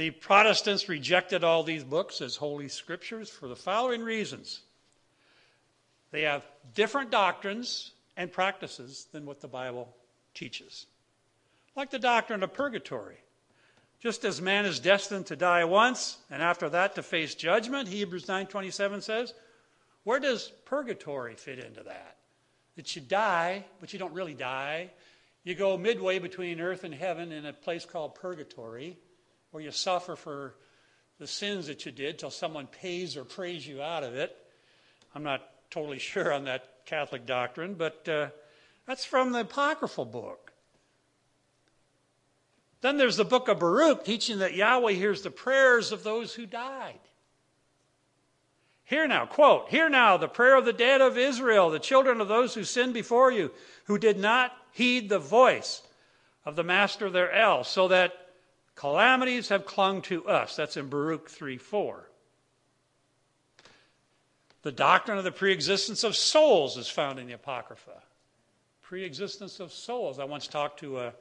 The 0.00 0.10
Protestants 0.12 0.88
rejected 0.88 1.44
all 1.44 1.62
these 1.62 1.84
books 1.84 2.22
as 2.22 2.34
holy 2.34 2.68
scriptures 2.68 3.28
for 3.28 3.48
the 3.48 3.54
following 3.54 4.00
reasons 4.00 4.62
they 6.10 6.22
have 6.22 6.42
different 6.74 7.10
doctrines 7.10 7.90
and 8.16 8.32
practices 8.32 9.08
than 9.12 9.26
what 9.26 9.42
the 9.42 9.46
Bible 9.46 9.94
teaches. 10.32 10.86
Like 11.76 11.90
the 11.90 11.98
doctrine 11.98 12.42
of 12.42 12.54
purgatory. 12.54 13.18
Just 14.00 14.24
as 14.24 14.40
man 14.40 14.64
is 14.64 14.80
destined 14.80 15.26
to 15.26 15.36
die 15.36 15.66
once 15.66 16.16
and 16.30 16.42
after 16.42 16.70
that 16.70 16.94
to 16.94 17.02
face 17.02 17.34
judgment, 17.34 17.86
Hebrews 17.86 18.24
9:27 18.24 19.02
says, 19.02 19.34
where 20.04 20.18
does 20.18 20.50
purgatory 20.64 21.34
fit 21.34 21.58
into 21.58 21.82
that? 21.82 22.16
That 22.76 22.96
you 22.96 23.02
die, 23.02 23.66
but 23.80 23.92
you 23.92 23.98
don't 23.98 24.14
really 24.14 24.32
die. 24.32 24.92
You 25.44 25.54
go 25.54 25.76
midway 25.76 26.18
between 26.18 26.58
earth 26.58 26.84
and 26.84 26.94
heaven 26.94 27.32
in 27.32 27.44
a 27.44 27.52
place 27.52 27.84
called 27.84 28.14
purgatory 28.14 28.96
where 29.50 29.62
you 29.62 29.70
suffer 29.70 30.16
for 30.16 30.54
the 31.18 31.26
sins 31.26 31.66
that 31.66 31.84
you 31.84 31.92
did 31.92 32.18
till 32.18 32.30
someone 32.30 32.66
pays 32.66 33.16
or 33.16 33.24
prays 33.24 33.66
you 33.66 33.82
out 33.82 34.04
of 34.04 34.14
it. 34.14 34.36
I'm 35.14 35.22
not 35.22 35.42
totally 35.70 35.98
sure 36.00 36.32
on 36.32 36.44
that 36.44 36.86
Catholic 36.86 37.26
doctrine, 37.26 37.74
but 37.74 38.08
uh, 38.08 38.28
that's 38.86 39.04
from 39.04 39.32
the 39.32 39.40
Apocryphal 39.40 40.06
book. 40.06 40.52
Then 42.80 42.96
there's 42.96 43.18
the 43.18 43.24
book 43.24 43.48
of 43.48 43.58
Baruch 43.58 44.04
teaching 44.04 44.38
that 44.38 44.54
Yahweh 44.54 44.92
hears 44.92 45.22
the 45.22 45.30
prayers 45.30 45.92
of 45.92 46.02
those 46.02 46.34
who 46.34 46.46
died. 46.46 46.98
Hear 48.84 49.06
now, 49.06 49.26
quote, 49.26 49.68
Hear 49.68 49.88
now 49.88 50.16
the 50.16 50.28
prayer 50.28 50.56
of 50.56 50.64
the 50.64 50.72
dead 50.72 51.00
of 51.00 51.18
Israel, 51.18 51.70
the 51.70 51.78
children 51.78 52.20
of 52.20 52.28
those 52.28 52.54
who 52.54 52.64
sinned 52.64 52.94
before 52.94 53.30
you, 53.30 53.52
who 53.84 53.98
did 53.98 54.18
not 54.18 54.52
heed 54.72 55.08
the 55.08 55.18
voice 55.18 55.82
of 56.44 56.56
the 56.56 56.64
master 56.64 57.06
of 57.06 57.12
their 57.12 57.30
El, 57.30 57.62
so 57.62 57.88
that 57.88 58.29
Calamities 58.80 59.50
have 59.50 59.66
clung 59.66 60.00
to 60.00 60.26
us. 60.26 60.56
That's 60.56 60.78
in 60.78 60.88
Baruch 60.88 61.28
3 61.28 61.58
4. 61.58 62.08
The 64.62 64.72
doctrine 64.72 65.18
of 65.18 65.24
the 65.24 65.30
preexistence 65.30 66.02
of 66.02 66.16
souls 66.16 66.78
is 66.78 66.88
found 66.88 67.18
in 67.18 67.26
the 67.26 67.34
Apocrypha. 67.34 68.02
Preexistence 68.80 69.60
of 69.60 69.70
souls. 69.70 70.18
I 70.18 70.24
once 70.24 70.46
talked 70.46 70.80
to 70.80 70.98
a, 70.98 71.12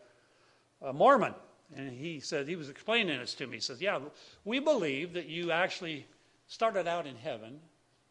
a 0.82 0.94
Mormon, 0.94 1.34
and 1.76 1.92
he 1.92 2.22
said, 2.22 2.48
he 2.48 2.56
was 2.56 2.70
explaining 2.70 3.20
this 3.20 3.34
to 3.34 3.46
me. 3.46 3.58
He 3.58 3.62
says, 3.62 3.82
Yeah, 3.82 4.00
we 4.46 4.60
believe 4.60 5.12
that 5.12 5.28
you 5.28 5.52
actually 5.52 6.08
started 6.48 6.88
out 6.88 7.06
in 7.06 7.18
heaven, 7.18 7.60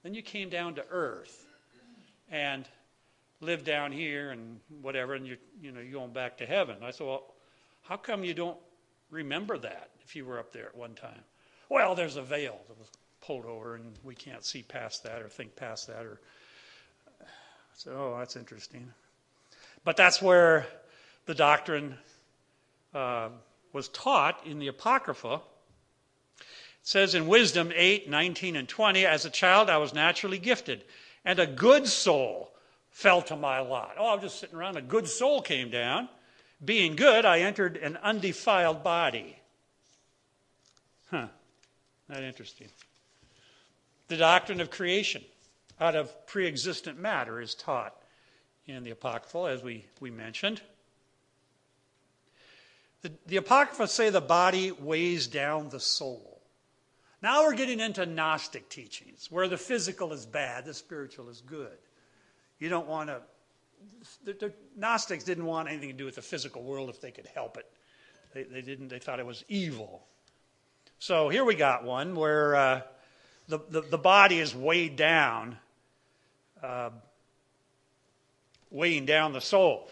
then 0.02 0.12
you 0.12 0.20
came 0.20 0.50
down 0.50 0.74
to 0.74 0.84
earth 0.90 1.46
and 2.30 2.68
lived 3.40 3.64
down 3.64 3.92
here 3.92 4.30
and 4.30 4.60
whatever, 4.82 5.14
and 5.14 5.26
you're, 5.26 5.38
you 5.58 5.72
know, 5.72 5.80
you're 5.80 5.98
going 5.98 6.12
back 6.12 6.36
to 6.36 6.44
heaven. 6.44 6.76
I 6.82 6.90
said, 6.90 7.06
Well, 7.06 7.32
how 7.84 7.96
come 7.96 8.24
you 8.24 8.34
don't 8.34 8.58
remember 9.10 9.58
that 9.58 9.90
if 10.04 10.16
you 10.16 10.24
were 10.24 10.38
up 10.38 10.52
there 10.52 10.66
at 10.66 10.76
one 10.76 10.94
time. 10.94 11.20
Well, 11.68 11.94
there's 11.94 12.16
a 12.16 12.22
veil 12.22 12.58
that 12.68 12.78
was 12.78 12.90
pulled 13.20 13.44
over, 13.44 13.74
and 13.74 13.92
we 14.02 14.14
can't 14.14 14.44
see 14.44 14.62
past 14.62 15.02
that 15.04 15.20
or 15.20 15.28
think 15.28 15.54
past 15.56 15.86
that. 15.88 16.04
Or 16.04 16.20
so, 17.74 17.92
oh, 17.92 18.18
that's 18.18 18.36
interesting. 18.36 18.90
But 19.84 19.96
that's 19.96 20.22
where 20.22 20.66
the 21.26 21.34
doctrine 21.34 21.96
uh, 22.94 23.28
was 23.72 23.88
taught 23.88 24.46
in 24.46 24.58
the 24.58 24.68
Apocrypha. 24.68 25.40
It 26.38 26.46
says 26.82 27.14
in 27.14 27.26
Wisdom 27.26 27.70
8, 27.74 28.08
19, 28.08 28.56
and 28.56 28.68
20, 28.68 29.04
as 29.04 29.24
a 29.26 29.30
child 29.30 29.68
I 29.68 29.76
was 29.76 29.92
naturally 29.92 30.38
gifted, 30.38 30.84
and 31.24 31.38
a 31.38 31.46
good 31.46 31.86
soul 31.86 32.52
fell 32.90 33.20
to 33.22 33.36
my 33.36 33.60
lot. 33.60 33.96
Oh, 33.98 34.12
I'm 34.12 34.20
just 34.20 34.40
sitting 34.40 34.56
around, 34.56 34.76
a 34.76 34.82
good 34.82 35.06
soul 35.06 35.42
came 35.42 35.70
down. 35.70 36.08
Being 36.64 36.96
good, 36.96 37.24
I 37.24 37.40
entered 37.40 37.76
an 37.76 37.96
undefiled 37.96 38.82
body. 38.82 39.38
Huh, 41.10 41.28
not 42.08 42.22
interesting. 42.22 42.68
The 44.08 44.16
doctrine 44.16 44.60
of 44.60 44.70
creation 44.70 45.22
out 45.80 45.94
of 45.94 46.26
pre 46.26 46.46
existent 46.46 46.98
matter 46.98 47.40
is 47.40 47.54
taught 47.54 47.94
in 48.66 48.84
the 48.84 48.90
Apocrypha, 48.90 49.50
as 49.50 49.62
we, 49.62 49.84
we 50.00 50.10
mentioned. 50.10 50.60
The, 53.02 53.12
the 53.26 53.36
Apocrypha 53.36 53.86
say 53.86 54.10
the 54.10 54.20
body 54.20 54.72
weighs 54.72 55.28
down 55.28 55.68
the 55.68 55.80
soul. 55.80 56.40
Now 57.22 57.44
we're 57.44 57.54
getting 57.54 57.80
into 57.80 58.06
Gnostic 58.06 58.68
teachings, 58.68 59.30
where 59.30 59.48
the 59.48 59.56
physical 59.56 60.12
is 60.12 60.26
bad, 60.26 60.64
the 60.64 60.74
spiritual 60.74 61.28
is 61.28 61.40
good. 61.40 61.78
You 62.58 62.68
don't 62.68 62.86
want 62.86 63.08
to 63.08 63.22
the, 64.24 64.32
the, 64.32 64.52
Gnostics 64.76 65.24
didn't 65.24 65.46
want 65.46 65.68
anything 65.68 65.90
to 65.90 65.96
do 65.96 66.04
with 66.04 66.14
the 66.16 66.22
physical 66.22 66.62
world 66.62 66.88
if 66.88 67.00
they 67.00 67.10
could 67.10 67.26
help 67.26 67.56
it. 67.56 67.66
They, 68.34 68.44
they 68.44 68.62
didn't. 68.62 68.88
They 68.88 68.98
thought 68.98 69.18
it 69.18 69.26
was 69.26 69.44
evil. 69.48 70.06
So 70.98 71.28
here 71.28 71.44
we 71.44 71.54
got 71.54 71.84
one 71.84 72.14
where 72.14 72.56
uh, 72.56 72.80
the, 73.48 73.60
the, 73.70 73.80
the 73.82 73.98
body 73.98 74.38
is 74.38 74.54
weighed 74.54 74.96
down, 74.96 75.56
uh, 76.62 76.90
weighing 78.70 79.06
down 79.06 79.32
the 79.32 79.40
soul. 79.40 79.90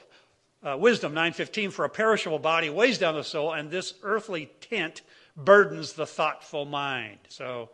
uh, 0.62 0.77
Wisdom 0.77 1.14
9:15 1.14 1.72
for 1.72 1.85
a 1.85 1.88
perishable 1.88 2.38
body 2.38 2.70
weighs 2.70 2.99
down 2.99 3.14
the 3.14 3.25
soul 3.25 3.53
and 3.53 3.70
this 3.70 3.94
earthly 4.03 4.51
tent 4.61 5.03
burdens 5.37 5.92
the 5.92 6.07
thoughtful 6.07 6.64
mind. 6.64 7.18
So 7.29 7.70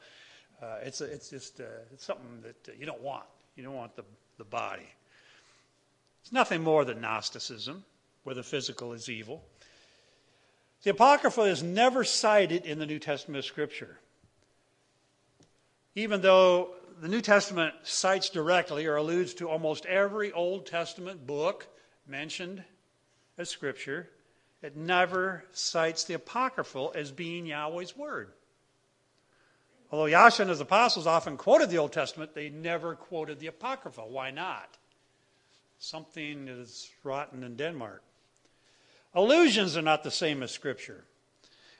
uh, 0.63 0.79
it's, 0.83 1.01
it's 1.01 1.31
just 1.31 1.61
uh, 1.61 1.65
it's 1.93 2.05
something 2.05 2.43
that 2.43 2.69
uh, 2.69 2.73
you 2.79 2.87
don't 2.87 3.01
want. 3.01 3.25
You 3.57 3.65
don't 3.65 3.75
want 3.75 3.97
the, 3.97 4.05
the 4.39 4.45
body. 4.45 4.89
It's 6.23 6.33
nothing 6.33 6.63
more 6.63 6.85
than 6.85 7.01
Gnosticism, 7.01 7.85
where 8.23 8.35
the 8.35 8.43
physical 8.43 8.93
is 8.93 9.09
evil. 9.09 9.45
The 10.83 10.91
Apocrypha 10.91 11.43
is 11.43 11.63
never 11.63 12.05
cited 12.05 12.65
in 12.65 12.79
the 12.79 12.87
New 12.87 12.99
Testament 12.99 13.45
Scripture. 13.45 13.99
Even 15.95 16.23
though 16.23 16.75
the 17.01 17.09
New 17.09 17.21
Testament 17.21 17.75
cites 17.83 18.31
directly 18.31 18.87
or 18.87 18.97
alludes 18.97 19.35
to 19.35 19.49
almost 19.49 19.87
every 19.87 20.33
Old 20.33 20.67
Testament 20.67 21.27
book 21.27 21.67
mentioned 22.07 22.65
as 23.37 23.49
Scripture, 23.49 24.09
it 24.63 24.77
never 24.77 25.45
cites 25.53 26.05
the 26.05 26.15
Apocryphal 26.15 26.93
as 26.95 27.11
being 27.11 27.47
Yahweh's 27.47 27.97
Word. 27.97 28.33
Although 29.91 30.11
Yahshua 30.11 30.41
and 30.41 30.51
his 30.51 30.61
apostles 30.61 31.07
often 31.07 31.37
quoted 31.37 31.69
the 31.69 31.79
Old 31.79 31.93
Testament, 31.93 32.35
they 32.35 32.49
never 32.49 32.95
quoted 32.95 33.41
the 33.41 33.49
Apocrypha. 33.49 34.03
Why 34.03 34.31
not? 34.31 34.79
Something 35.83 36.47
is 36.47 36.89
rotten 37.03 37.43
in 37.43 37.57
Denmark. 37.57 38.05
Allusions 39.15 39.77
are 39.77 39.83
not 39.83 40.05
the 40.05 40.13
same 40.13 40.41
as 40.45 40.53
Scripture. 40.53 41.03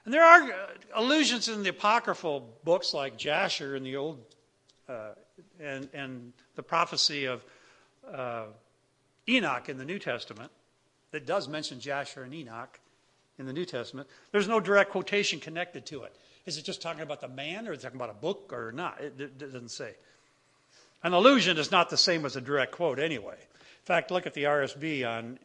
And 0.03 0.13
there 0.13 0.25
are 0.25 0.41
uh, 0.41 0.67
allusions 0.93 1.47
in 1.47 1.63
the 1.63 1.69
apocryphal 1.69 2.49
books 2.65 2.93
like 2.93 3.15
Jasher 3.15 3.77
in 3.77 3.83
the 3.83 3.95
Old, 3.95 4.19
uh, 4.89 5.11
and, 5.57 5.87
and 5.93 6.33
the 6.55 6.63
prophecy 6.63 7.23
of 7.27 7.45
uh, 8.13 8.47
Enoch 9.29 9.69
in 9.69 9.77
the 9.77 9.85
New 9.85 9.99
Testament 9.99 10.51
that 11.11 11.25
does 11.25 11.47
mention 11.47 11.79
Jasher 11.79 12.23
and 12.23 12.33
Enoch 12.33 12.81
in 13.39 13.45
the 13.45 13.53
New 13.53 13.65
Testament. 13.65 14.09
There's 14.33 14.49
no 14.49 14.59
direct 14.59 14.91
quotation 14.91 15.39
connected 15.39 15.85
to 15.85 16.03
it. 16.03 16.13
Is 16.45 16.57
it 16.57 16.65
just 16.65 16.81
talking 16.81 17.03
about 17.03 17.21
the 17.21 17.29
man, 17.29 17.69
or 17.69 17.71
is 17.71 17.79
it 17.79 17.83
talking 17.83 18.01
about 18.01 18.09
a 18.09 18.19
book, 18.21 18.51
or 18.51 18.73
not? 18.73 18.99
It, 18.99 19.13
it, 19.17 19.23
it 19.23 19.39
doesn't 19.39 19.71
say. 19.71 19.93
An 21.03 21.13
allusion 21.13 21.57
is 21.57 21.71
not 21.71 21.89
the 21.89 21.95
same 21.95 22.25
as 22.25 22.35
a 22.35 22.41
direct 22.41 22.73
quote 22.73 22.99
anyway. 22.99 23.37
In 23.83 23.85
fact, 23.85 24.11
look 24.11 24.25
at 24.25 24.33
the 24.33 24.43
RSV 24.43 25.05
on 25.05 25.39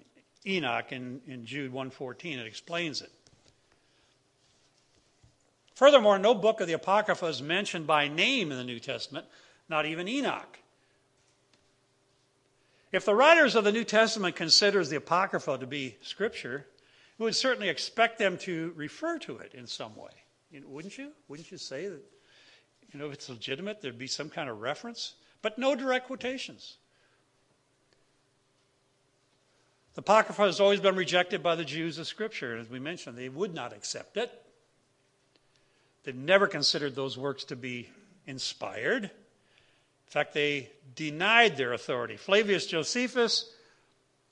Enoch 0.46 0.92
in, 0.92 1.20
in 1.26 1.44
Jude 1.44 1.72
114. 1.72 2.38
It 2.38 2.46
explains 2.46 3.02
it. 3.02 3.10
Furthermore, 5.74 6.20
no 6.20 6.34
book 6.34 6.60
of 6.60 6.68
the 6.68 6.74
Apocrypha 6.74 7.26
is 7.26 7.42
mentioned 7.42 7.88
by 7.88 8.06
name 8.06 8.52
in 8.52 8.58
the 8.58 8.62
New 8.62 8.78
Testament, 8.78 9.26
not 9.68 9.86
even 9.86 10.06
Enoch. 10.06 10.60
If 12.92 13.04
the 13.04 13.14
writers 13.14 13.56
of 13.56 13.64
the 13.64 13.72
New 13.72 13.82
Testament 13.82 14.36
considers 14.36 14.88
the 14.88 14.96
Apocrypha 14.96 15.58
to 15.58 15.66
be 15.66 15.96
Scripture, 16.00 16.64
we 17.18 17.24
would 17.24 17.34
certainly 17.34 17.68
expect 17.68 18.18
them 18.18 18.38
to 18.38 18.72
refer 18.76 19.18
to 19.18 19.38
it 19.38 19.52
in 19.52 19.66
some 19.66 19.96
way. 19.96 20.12
You 20.52 20.60
know, 20.60 20.68
wouldn't 20.68 20.96
you? 20.96 21.10
Wouldn't 21.26 21.50
you 21.50 21.58
say 21.58 21.88
that, 21.88 22.04
you 22.92 23.00
know, 23.00 23.06
if 23.06 23.14
it's 23.14 23.28
legitimate, 23.28 23.82
there'd 23.82 23.98
be 23.98 24.06
some 24.06 24.30
kind 24.30 24.48
of 24.48 24.60
reference? 24.60 25.14
But 25.42 25.58
no 25.58 25.74
direct 25.74 26.06
quotations. 26.06 26.76
The 29.98 30.02
Apocrypha 30.02 30.42
has 30.42 30.60
always 30.60 30.78
been 30.78 30.94
rejected 30.94 31.42
by 31.42 31.56
the 31.56 31.64
Jews 31.64 31.98
of 31.98 32.06
Scripture. 32.06 32.56
As 32.56 32.70
we 32.70 32.78
mentioned, 32.78 33.18
they 33.18 33.28
would 33.28 33.52
not 33.52 33.72
accept 33.72 34.16
it. 34.16 34.30
They've 36.04 36.14
never 36.14 36.46
considered 36.46 36.94
those 36.94 37.18
works 37.18 37.42
to 37.46 37.56
be 37.56 37.88
inspired. 38.24 39.02
In 39.02 39.10
fact, 40.06 40.34
they 40.34 40.70
denied 40.94 41.56
their 41.56 41.72
authority. 41.72 42.16
Flavius 42.16 42.66
Josephus, 42.66 43.52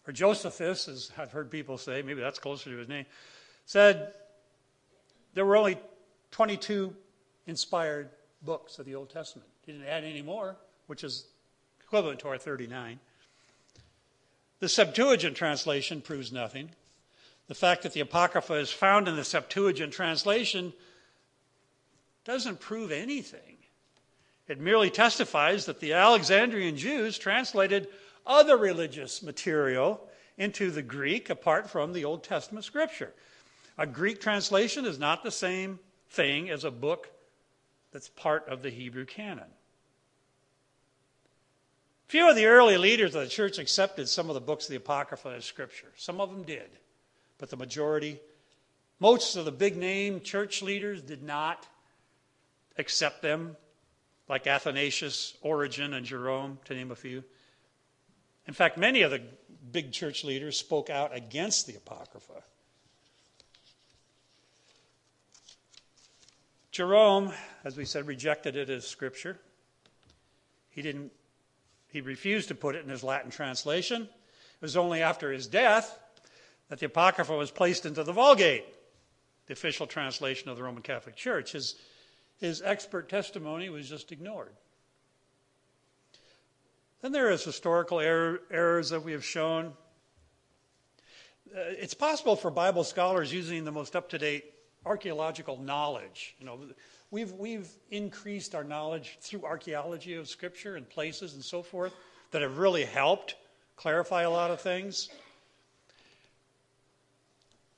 or 0.06 0.12
Josephus, 0.12 0.86
as 0.86 1.10
I've 1.18 1.32
heard 1.32 1.50
people 1.50 1.78
say, 1.78 2.00
maybe 2.00 2.20
that's 2.20 2.38
closer 2.38 2.70
to 2.70 2.76
his 2.76 2.88
name, 2.88 3.06
said 3.64 4.12
there 5.34 5.44
were 5.44 5.56
only 5.56 5.78
22 6.30 6.94
inspired 7.48 8.10
books 8.42 8.78
of 8.78 8.86
the 8.86 8.94
Old 8.94 9.10
Testament. 9.10 9.48
He 9.62 9.72
didn't 9.72 9.88
add 9.88 10.04
any 10.04 10.22
more, 10.22 10.54
which 10.86 11.02
is 11.02 11.26
equivalent 11.80 12.20
to 12.20 12.28
our 12.28 12.38
39. 12.38 13.00
The 14.60 14.68
Septuagint 14.68 15.36
translation 15.36 16.00
proves 16.00 16.32
nothing. 16.32 16.70
The 17.48 17.54
fact 17.54 17.82
that 17.82 17.92
the 17.92 18.00
Apocrypha 18.00 18.54
is 18.54 18.70
found 18.70 19.06
in 19.06 19.16
the 19.16 19.24
Septuagint 19.24 19.92
translation 19.92 20.72
doesn't 22.24 22.60
prove 22.60 22.90
anything. 22.90 23.56
It 24.48 24.60
merely 24.60 24.90
testifies 24.90 25.66
that 25.66 25.80
the 25.80 25.92
Alexandrian 25.92 26.76
Jews 26.76 27.18
translated 27.18 27.88
other 28.26 28.56
religious 28.56 29.22
material 29.22 30.08
into 30.38 30.70
the 30.70 30.82
Greek 30.82 31.30
apart 31.30 31.70
from 31.70 31.92
the 31.92 32.04
Old 32.04 32.24
Testament 32.24 32.64
scripture. 32.64 33.12
A 33.78 33.86
Greek 33.86 34.20
translation 34.20 34.84
is 34.84 34.98
not 34.98 35.22
the 35.22 35.30
same 35.30 35.78
thing 36.10 36.50
as 36.50 36.64
a 36.64 36.70
book 36.70 37.10
that's 37.92 38.08
part 38.08 38.48
of 38.48 38.62
the 38.62 38.70
Hebrew 38.70 39.04
canon. 39.04 39.48
Few 42.08 42.30
of 42.30 42.36
the 42.36 42.46
early 42.46 42.78
leaders 42.78 43.14
of 43.16 43.22
the 43.22 43.28
church 43.28 43.58
accepted 43.58 44.08
some 44.08 44.30
of 44.30 44.34
the 44.34 44.40
books 44.40 44.66
of 44.66 44.70
the 44.70 44.76
Apocrypha 44.76 45.34
as 45.36 45.44
scripture. 45.44 45.92
Some 45.96 46.20
of 46.20 46.30
them 46.30 46.44
did, 46.44 46.68
but 47.38 47.50
the 47.50 47.56
majority, 47.56 48.20
most 49.00 49.34
of 49.34 49.44
the 49.44 49.52
big 49.52 49.76
name 49.76 50.20
church 50.20 50.62
leaders 50.62 51.02
did 51.02 51.24
not 51.24 51.66
accept 52.78 53.22
them, 53.22 53.56
like 54.28 54.46
Athanasius, 54.46 55.36
Origen, 55.40 55.94
and 55.94 56.06
Jerome, 56.06 56.58
to 56.66 56.74
name 56.74 56.92
a 56.92 56.96
few. 56.96 57.24
In 58.46 58.54
fact, 58.54 58.78
many 58.78 59.02
of 59.02 59.10
the 59.10 59.22
big 59.72 59.90
church 59.90 60.22
leaders 60.22 60.56
spoke 60.56 60.90
out 60.90 61.14
against 61.14 61.66
the 61.66 61.74
Apocrypha. 61.74 62.42
Jerome, 66.70 67.32
as 67.64 67.76
we 67.76 67.84
said, 67.84 68.06
rejected 68.06 68.54
it 68.54 68.70
as 68.70 68.86
scripture. 68.86 69.38
He 70.70 70.82
didn't 70.82 71.10
he 71.88 72.00
refused 72.00 72.48
to 72.48 72.54
put 72.54 72.74
it 72.74 72.84
in 72.84 72.90
his 72.90 73.02
Latin 73.02 73.30
translation. 73.30 74.02
It 74.02 74.62
was 74.62 74.76
only 74.76 75.02
after 75.02 75.32
his 75.32 75.46
death 75.46 75.98
that 76.68 76.78
the 76.80 76.86
Apocrypha 76.86 77.36
was 77.36 77.50
placed 77.50 77.86
into 77.86 78.04
the 78.04 78.12
Vulgate, 78.12 78.64
the 79.46 79.52
official 79.52 79.86
translation 79.86 80.48
of 80.48 80.56
the 80.56 80.62
Roman 80.62 80.82
Catholic 80.82 81.16
Church. 81.16 81.52
His 81.52 81.76
his 82.38 82.60
expert 82.62 83.08
testimony 83.08 83.68
was 83.70 83.88
just 83.88 84.12
ignored. 84.12 84.52
Then 87.00 87.12
there 87.12 87.30
is 87.30 87.44
historical 87.44 88.00
error, 88.00 88.40
errors 88.50 88.90
that 88.90 89.02
we 89.02 89.12
have 89.12 89.24
shown. 89.24 89.72
Uh, 91.54 91.60
it's 91.78 91.94
possible 91.94 92.36
for 92.36 92.50
Bible 92.50 92.84
scholars 92.84 93.32
using 93.32 93.64
the 93.64 93.72
most 93.72 93.96
up 93.96 94.10
to 94.10 94.18
date 94.18 94.44
archaeological 94.84 95.58
knowledge. 95.58 96.34
You 96.38 96.46
know, 96.46 96.58
we've, 97.10 97.32
we've 97.32 97.68
increased 97.90 98.54
our 98.54 98.64
knowledge 98.64 99.18
through 99.20 99.44
archaeology 99.44 100.14
of 100.14 100.28
Scripture 100.28 100.76
and 100.76 100.88
places 100.88 101.34
and 101.34 101.44
so 101.44 101.62
forth 101.62 101.92
that 102.30 102.42
have 102.42 102.58
really 102.58 102.84
helped 102.84 103.36
clarify 103.76 104.22
a 104.22 104.30
lot 104.30 104.50
of 104.50 104.60
things. 104.60 105.08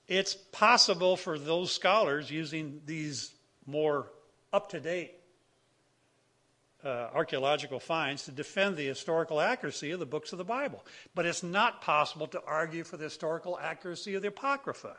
It's 0.06 0.34
possible 0.34 1.16
for 1.16 1.38
those 1.38 1.70
scholars 1.72 2.30
using 2.30 2.80
these 2.86 3.30
more 3.66 4.06
up 4.52 4.70
to 4.70 4.80
date 4.80 5.18
uh, 6.84 7.08
archaeological 7.12 7.80
finds 7.80 8.24
to 8.24 8.32
defend 8.32 8.76
the 8.76 8.86
historical 8.86 9.40
accuracy 9.40 9.90
of 9.90 9.98
the 9.98 10.06
books 10.06 10.32
of 10.32 10.38
the 10.38 10.44
Bible. 10.44 10.84
But 11.14 11.26
it's 11.26 11.42
not 11.42 11.82
possible 11.82 12.26
to 12.28 12.42
argue 12.46 12.84
for 12.84 12.96
the 12.96 13.04
historical 13.04 13.58
accuracy 13.58 14.14
of 14.14 14.22
the 14.22 14.28
Apocrypha. 14.28 14.96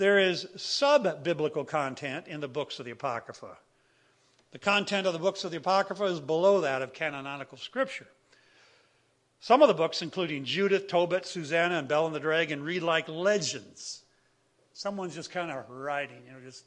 There 0.00 0.18
is 0.18 0.48
sub 0.56 1.22
biblical 1.22 1.62
content 1.62 2.26
in 2.26 2.40
the 2.40 2.48
books 2.48 2.78
of 2.78 2.86
the 2.86 2.90
Apocrypha. 2.90 3.58
The 4.50 4.58
content 4.58 5.06
of 5.06 5.12
the 5.12 5.18
books 5.18 5.44
of 5.44 5.50
the 5.50 5.58
Apocrypha 5.58 6.04
is 6.04 6.20
below 6.20 6.62
that 6.62 6.80
of 6.80 6.94
canonical 6.94 7.58
scripture. 7.58 8.06
Some 9.40 9.60
of 9.60 9.68
the 9.68 9.74
books, 9.74 10.00
including 10.00 10.46
Judith, 10.46 10.88
Tobit, 10.88 11.26
Susanna, 11.26 11.80
and 11.80 11.86
Bel 11.86 12.06
and 12.06 12.14
the 12.14 12.18
Dragon, 12.18 12.62
read 12.62 12.82
like 12.82 13.10
legends. 13.10 14.00
Someone's 14.72 15.14
just 15.14 15.30
kind 15.30 15.50
of 15.50 15.68
writing, 15.68 16.22
you 16.26 16.32
know, 16.32 16.40
just 16.42 16.64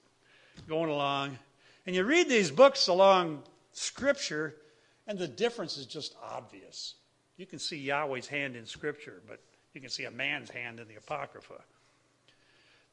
going 0.67 0.91
along. 0.91 1.39
And 1.87 1.95
you 1.95 2.03
read 2.03 2.29
these 2.29 2.51
books 2.51 2.87
along 2.87 3.41
Scripture, 3.71 4.57
and 5.07 5.17
the 5.17 5.27
difference 5.27 5.75
is 5.77 5.87
just 5.87 6.15
obvious. 6.23 6.93
You 7.37 7.47
can 7.47 7.57
see 7.57 7.77
Yahweh's 7.77 8.27
hand 8.27 8.55
in 8.55 8.67
Scripture, 8.67 9.23
but 9.27 9.39
you 9.73 9.81
can 9.81 9.89
see 9.89 10.03
a 10.03 10.11
man's 10.11 10.51
hand 10.51 10.79
in 10.79 10.87
the 10.87 10.97
Apocrypha. 10.97 11.63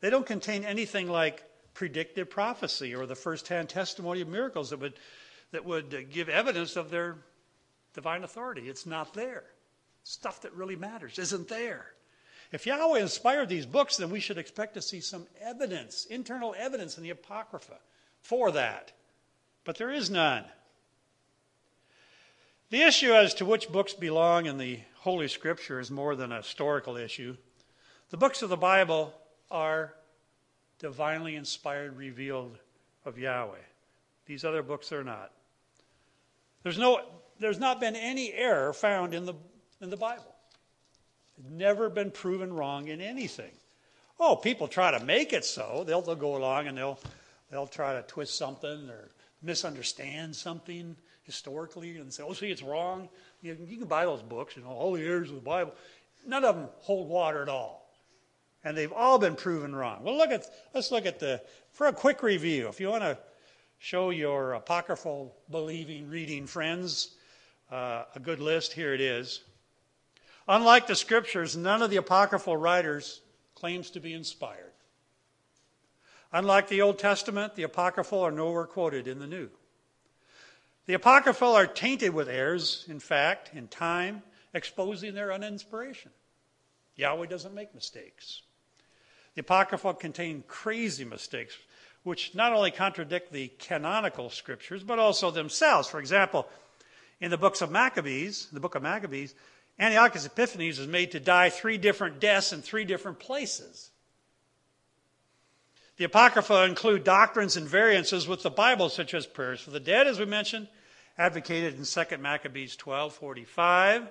They 0.00 0.10
don't 0.10 0.26
contain 0.26 0.64
anything 0.64 1.08
like 1.08 1.44
predictive 1.74 2.30
prophecy 2.30 2.94
or 2.94 3.06
the 3.06 3.14
first-hand 3.14 3.68
testimony 3.68 4.20
of 4.20 4.28
miracles 4.28 4.70
that 4.70 4.80
would, 4.80 4.94
that 5.52 5.64
would 5.64 6.10
give 6.10 6.28
evidence 6.28 6.76
of 6.76 6.90
their 6.90 7.18
divine 7.94 8.24
authority. 8.24 8.68
It's 8.68 8.86
not 8.86 9.14
there. 9.14 9.44
Stuff 10.02 10.42
that 10.42 10.54
really 10.54 10.76
matters 10.76 11.18
isn't 11.18 11.48
there. 11.48 11.86
If 12.52 12.66
Yahweh 12.66 13.00
inspired 13.00 13.48
these 13.48 13.66
books, 13.66 13.96
then 13.96 14.10
we 14.10 14.20
should 14.20 14.38
expect 14.38 14.74
to 14.74 14.82
see 14.82 15.00
some 15.00 15.26
evidence, 15.40 16.06
internal 16.06 16.54
evidence 16.58 16.96
in 16.96 17.04
the 17.04 17.10
Apocrypha 17.10 17.78
for 18.22 18.50
that. 18.52 18.92
But 19.64 19.76
there 19.76 19.90
is 19.90 20.10
none. 20.10 20.44
The 22.70 22.82
issue 22.82 23.12
as 23.12 23.34
to 23.34 23.44
which 23.44 23.70
books 23.70 23.94
belong 23.94 24.46
in 24.46 24.58
the 24.58 24.80
Holy 25.00 25.28
Scripture 25.28 25.78
is 25.80 25.90
more 25.90 26.16
than 26.16 26.32
a 26.32 26.38
historical 26.38 26.96
issue. 26.96 27.36
The 28.10 28.16
books 28.16 28.42
of 28.42 28.48
the 28.48 28.56
Bible 28.56 29.14
are 29.50 29.94
divinely 30.78 31.36
inspired, 31.36 31.96
revealed 31.96 32.58
of 33.04 33.18
Yahweh. 33.18 33.56
These 34.26 34.44
other 34.44 34.62
books 34.62 34.92
are 34.92 35.04
not. 35.04 35.32
There's, 36.62 36.78
no, 36.78 37.00
there's 37.38 37.58
not 37.58 37.80
been 37.80 37.96
any 37.96 38.32
error 38.32 38.72
found 38.72 39.14
in 39.14 39.26
the, 39.26 39.34
in 39.80 39.90
the 39.90 39.96
Bible. 39.96 40.34
It's 41.38 41.50
never 41.50 41.88
been 41.88 42.10
proven 42.10 42.52
wrong 42.52 42.88
in 42.88 43.00
anything. 43.00 43.50
Oh, 44.18 44.36
people 44.36 44.68
try 44.68 44.90
to 44.90 45.04
make 45.04 45.32
it 45.32 45.44
so. 45.44 45.84
They'll, 45.86 46.02
they'll 46.02 46.14
go 46.14 46.36
along 46.36 46.66
and 46.66 46.76
they'll, 46.76 46.98
they'll 47.50 47.66
try 47.66 47.94
to 47.94 48.02
twist 48.02 48.36
something 48.36 48.88
or 48.90 49.08
misunderstand 49.42 50.36
something 50.36 50.96
historically 51.22 51.96
and 51.96 52.12
say, 52.12 52.22
oh, 52.22 52.32
see, 52.34 52.50
it's 52.50 52.62
wrong. 52.62 53.08
You 53.40 53.56
you 53.66 53.78
can 53.78 53.86
buy 53.86 54.04
those 54.04 54.22
books, 54.22 54.56
you 54.56 54.62
know, 54.62 54.68
all 54.68 54.92
the 54.92 55.02
errors 55.02 55.30
of 55.30 55.36
the 55.36 55.40
Bible. 55.40 55.74
None 56.26 56.44
of 56.44 56.56
them 56.56 56.68
hold 56.80 57.08
water 57.08 57.42
at 57.42 57.48
all. 57.48 57.89
And 58.62 58.76
they've 58.76 58.92
all 58.92 59.18
been 59.18 59.36
proven 59.36 59.74
wrong. 59.74 60.02
Well, 60.02 60.16
look 60.16 60.30
at, 60.30 60.46
let's 60.74 60.90
look 60.90 61.06
at 61.06 61.18
the, 61.18 61.42
for 61.72 61.86
a 61.86 61.92
quick 61.92 62.22
review, 62.22 62.68
if 62.68 62.78
you 62.78 62.88
want 62.88 63.02
to 63.02 63.18
show 63.78 64.10
your 64.10 64.52
apocryphal 64.52 65.34
believing, 65.50 66.08
reading 66.10 66.46
friends 66.46 67.14
uh, 67.70 68.04
a 68.14 68.20
good 68.20 68.40
list, 68.40 68.72
here 68.72 68.92
it 68.92 69.00
is. 69.00 69.42
Unlike 70.46 70.88
the 70.88 70.96
scriptures, 70.96 71.56
none 71.56 71.80
of 71.80 71.90
the 71.90 71.96
apocryphal 71.96 72.56
writers 72.56 73.22
claims 73.54 73.90
to 73.90 74.00
be 74.00 74.12
inspired. 74.12 74.72
Unlike 76.32 76.68
the 76.68 76.82
Old 76.82 76.98
Testament, 76.98 77.54
the 77.54 77.62
apocryphal 77.62 78.20
are 78.20 78.30
nowhere 78.30 78.66
quoted 78.66 79.08
in 79.08 79.18
the 79.18 79.26
New. 79.26 79.48
The 80.86 80.94
apocryphal 80.94 81.54
are 81.54 81.66
tainted 81.66 82.12
with 82.12 82.28
errors, 82.28 82.84
in 82.88 83.00
fact, 83.00 83.50
in 83.54 83.68
time, 83.68 84.22
exposing 84.52 85.14
their 85.14 85.32
uninspiration. 85.32 86.10
Yahweh 86.96 87.26
doesn't 87.26 87.54
make 87.54 87.74
mistakes. 87.74 88.42
The 89.34 89.42
Apocrypha 89.42 89.94
contain 89.94 90.44
crazy 90.48 91.04
mistakes, 91.04 91.56
which 92.02 92.34
not 92.34 92.52
only 92.52 92.70
contradict 92.70 93.32
the 93.32 93.48
canonical 93.58 94.30
scriptures, 94.30 94.82
but 94.82 94.98
also 94.98 95.30
themselves. 95.30 95.88
For 95.88 96.00
example, 96.00 96.48
in 97.20 97.30
the 97.30 97.38
books 97.38 97.60
of 97.60 97.70
Maccabees, 97.70 98.48
the 98.52 98.60
book 98.60 98.74
of 98.74 98.82
Maccabees, 98.82 99.34
Antiochus 99.78 100.26
Epiphanes 100.26 100.78
is 100.78 100.86
made 100.86 101.12
to 101.12 101.20
die 101.20 101.48
three 101.48 101.78
different 101.78 102.20
deaths 102.20 102.52
in 102.52 102.60
three 102.60 102.84
different 102.84 103.18
places. 103.18 103.90
The 105.96 106.04
Apocrypha 106.04 106.64
include 106.64 107.04
doctrines 107.04 107.56
and 107.56 107.68
variances 107.68 108.26
with 108.26 108.42
the 108.42 108.50
Bible, 108.50 108.88
such 108.88 109.14
as 109.14 109.26
prayers 109.26 109.60
for 109.60 109.70
the 109.70 109.80
dead, 109.80 110.06
as 110.06 110.18
we 110.18 110.24
mentioned, 110.24 110.68
advocated 111.18 111.74
in 111.74 111.84
2 111.84 112.18
Maccabees 112.18 112.76
12:45, 112.76 114.08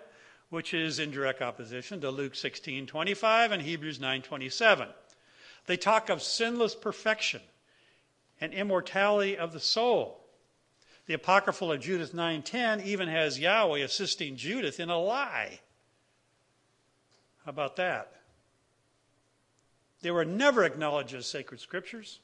which 0.50 0.74
is 0.74 1.00
in 1.00 1.12
direct 1.12 1.42
opposition 1.42 2.00
to 2.02 2.12
Luke 2.12 2.36
16:25 2.36 3.52
and 3.52 3.62
Hebrews 3.64 4.00
9:27. 4.00 4.88
They 5.70 5.78
talk 5.78 6.10
of 6.10 6.24
sinless 6.24 6.74
perfection 6.74 7.42
and 8.42 8.56
immortality 8.56 9.38
of 9.38 9.54
the 9.54 9.60
soul. 9.60 10.26
The 11.06 11.14
apocryphal 11.14 11.72
of 11.72 11.80
Judith 11.80 12.12
9:10 12.12 12.84
even 12.84 13.08
has 13.08 13.38
Yahweh 13.38 13.82
assisting 13.82 14.36
Judith 14.36 14.80
in 14.80 14.90
a 14.90 14.98
lie. 14.98 15.60
How 17.46 17.52
about 17.52 17.76
that? 17.76 18.20
They 20.02 20.10
were 20.10 20.26
never 20.26 20.64
acknowledged 20.64 21.14
as 21.14 21.28
sacred 21.28 21.60
scriptures. 21.60 22.20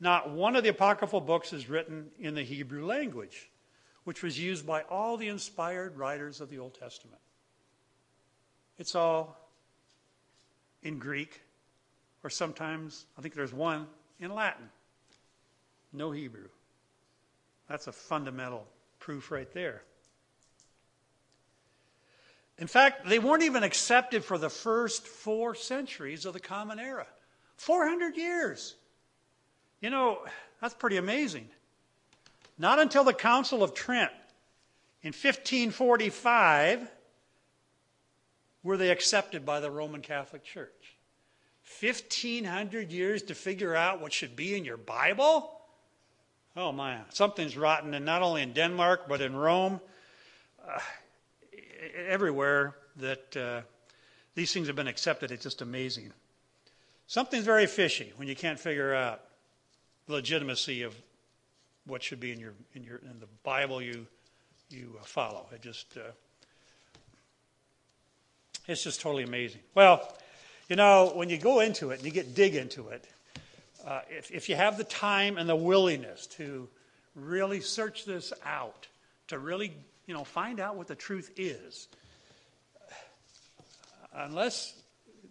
Not 0.00 0.30
one 0.30 0.56
of 0.56 0.64
the 0.64 0.70
apocryphal 0.70 1.20
books 1.20 1.52
is 1.52 1.68
written 1.68 2.10
in 2.18 2.34
the 2.34 2.42
Hebrew 2.42 2.84
language, 2.84 3.52
which 4.02 4.20
was 4.20 4.36
used 4.36 4.66
by 4.66 4.82
all 4.82 5.16
the 5.16 5.28
inspired 5.28 5.96
writers 5.96 6.40
of 6.40 6.50
the 6.50 6.58
Old 6.58 6.74
Testament. 6.74 7.22
It's 8.78 8.96
all 8.96 9.41
in 10.82 10.98
Greek, 10.98 11.40
or 12.24 12.30
sometimes, 12.30 13.06
I 13.18 13.22
think 13.22 13.34
there's 13.34 13.52
one 13.52 13.86
in 14.20 14.34
Latin. 14.34 14.68
No 15.92 16.10
Hebrew. 16.10 16.48
That's 17.68 17.86
a 17.86 17.92
fundamental 17.92 18.66
proof 18.98 19.30
right 19.30 19.50
there. 19.52 19.82
In 22.58 22.66
fact, 22.66 23.06
they 23.06 23.18
weren't 23.18 23.42
even 23.42 23.62
accepted 23.62 24.24
for 24.24 24.38
the 24.38 24.50
first 24.50 25.06
four 25.06 25.54
centuries 25.54 26.26
of 26.26 26.32
the 26.32 26.40
Common 26.40 26.78
Era 26.78 27.06
400 27.56 28.16
years. 28.16 28.76
You 29.80 29.90
know, 29.90 30.18
that's 30.60 30.74
pretty 30.74 30.96
amazing. 30.96 31.48
Not 32.58 32.78
until 32.78 33.04
the 33.04 33.14
Council 33.14 33.62
of 33.62 33.74
Trent 33.74 34.12
in 35.02 35.08
1545 35.08 36.88
were 38.62 38.76
they 38.76 38.90
accepted 38.90 39.44
by 39.44 39.60
the 39.60 39.70
Roman 39.70 40.00
Catholic 40.00 40.44
Church. 40.44 40.96
1,500 41.80 42.90
years 42.90 43.22
to 43.22 43.34
figure 43.34 43.74
out 43.74 44.00
what 44.00 44.12
should 44.12 44.36
be 44.36 44.56
in 44.56 44.64
your 44.64 44.76
Bible? 44.76 45.60
Oh, 46.56 46.72
my. 46.72 46.98
Something's 47.10 47.56
rotten, 47.56 47.94
and 47.94 48.04
not 48.04 48.22
only 48.22 48.42
in 48.42 48.52
Denmark, 48.52 49.08
but 49.08 49.20
in 49.20 49.34
Rome. 49.34 49.80
Uh, 50.66 50.78
everywhere 52.06 52.76
that 52.96 53.36
uh, 53.36 53.60
these 54.34 54.52
things 54.52 54.66
have 54.66 54.76
been 54.76 54.88
accepted, 54.88 55.30
it's 55.30 55.42
just 55.42 55.62
amazing. 55.62 56.12
Something's 57.06 57.44
very 57.44 57.66
fishy 57.66 58.12
when 58.16 58.28
you 58.28 58.36
can't 58.36 58.58
figure 58.58 58.94
out 58.94 59.22
the 60.06 60.14
legitimacy 60.14 60.82
of 60.82 60.94
what 61.86 62.02
should 62.02 62.20
be 62.20 62.32
in 62.32 62.38
your 62.38 62.54
in 62.74 62.84
your 62.84 62.98
in 62.98 63.18
the 63.18 63.26
Bible 63.42 63.82
you 63.82 64.06
you 64.70 64.96
uh, 65.00 65.04
follow. 65.04 65.46
It 65.52 65.62
just 65.62 65.96
uh, 65.96 66.12
it's 68.66 68.84
just 68.84 69.00
totally 69.00 69.24
amazing. 69.24 69.60
Well, 69.74 70.16
you 70.68 70.76
know, 70.76 71.12
when 71.14 71.28
you 71.28 71.38
go 71.38 71.60
into 71.60 71.90
it 71.90 71.96
and 71.96 72.04
you 72.04 72.12
get 72.12 72.34
dig 72.34 72.54
into 72.54 72.88
it, 72.88 73.06
uh, 73.86 74.00
if, 74.08 74.30
if 74.30 74.48
you 74.48 74.54
have 74.54 74.78
the 74.78 74.84
time 74.84 75.36
and 75.36 75.48
the 75.48 75.56
willingness 75.56 76.26
to 76.28 76.68
really 77.14 77.60
search 77.60 78.04
this 78.04 78.32
out, 78.44 78.86
to 79.28 79.38
really 79.38 79.72
you 80.06 80.14
know 80.14 80.24
find 80.24 80.60
out 80.60 80.76
what 80.76 80.86
the 80.86 80.94
truth 80.94 81.32
is, 81.36 81.88
unless 84.14 84.74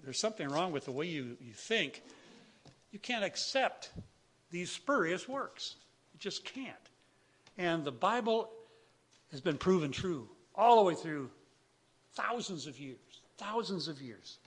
there's 0.04 0.20
something 0.20 0.48
wrong 0.50 0.72
with 0.72 0.86
the 0.86 0.92
way 0.92 1.06
you, 1.06 1.38
you 1.40 1.54
think, 1.54 2.02
you 2.92 3.00
can't 3.00 3.24
accept 3.24 3.92
these 4.50 4.72
spurious 4.72 5.28
works. 5.28 5.76
You 6.14 6.20
just 6.20 6.44
can't. 6.44 6.76
And 7.58 7.84
the 7.84 7.92
Bible 7.92 8.50
has 9.32 9.42
been 9.42 9.58
proven 9.58 9.92
true 9.92 10.28
all 10.56 10.78
the 10.78 10.84
way 10.84 10.96
through 10.96 11.30
thousands 12.14 12.68
of 12.68 12.80
years, 12.80 12.98
thousands 13.42 13.88
of 13.88 14.02
years. 14.02 14.38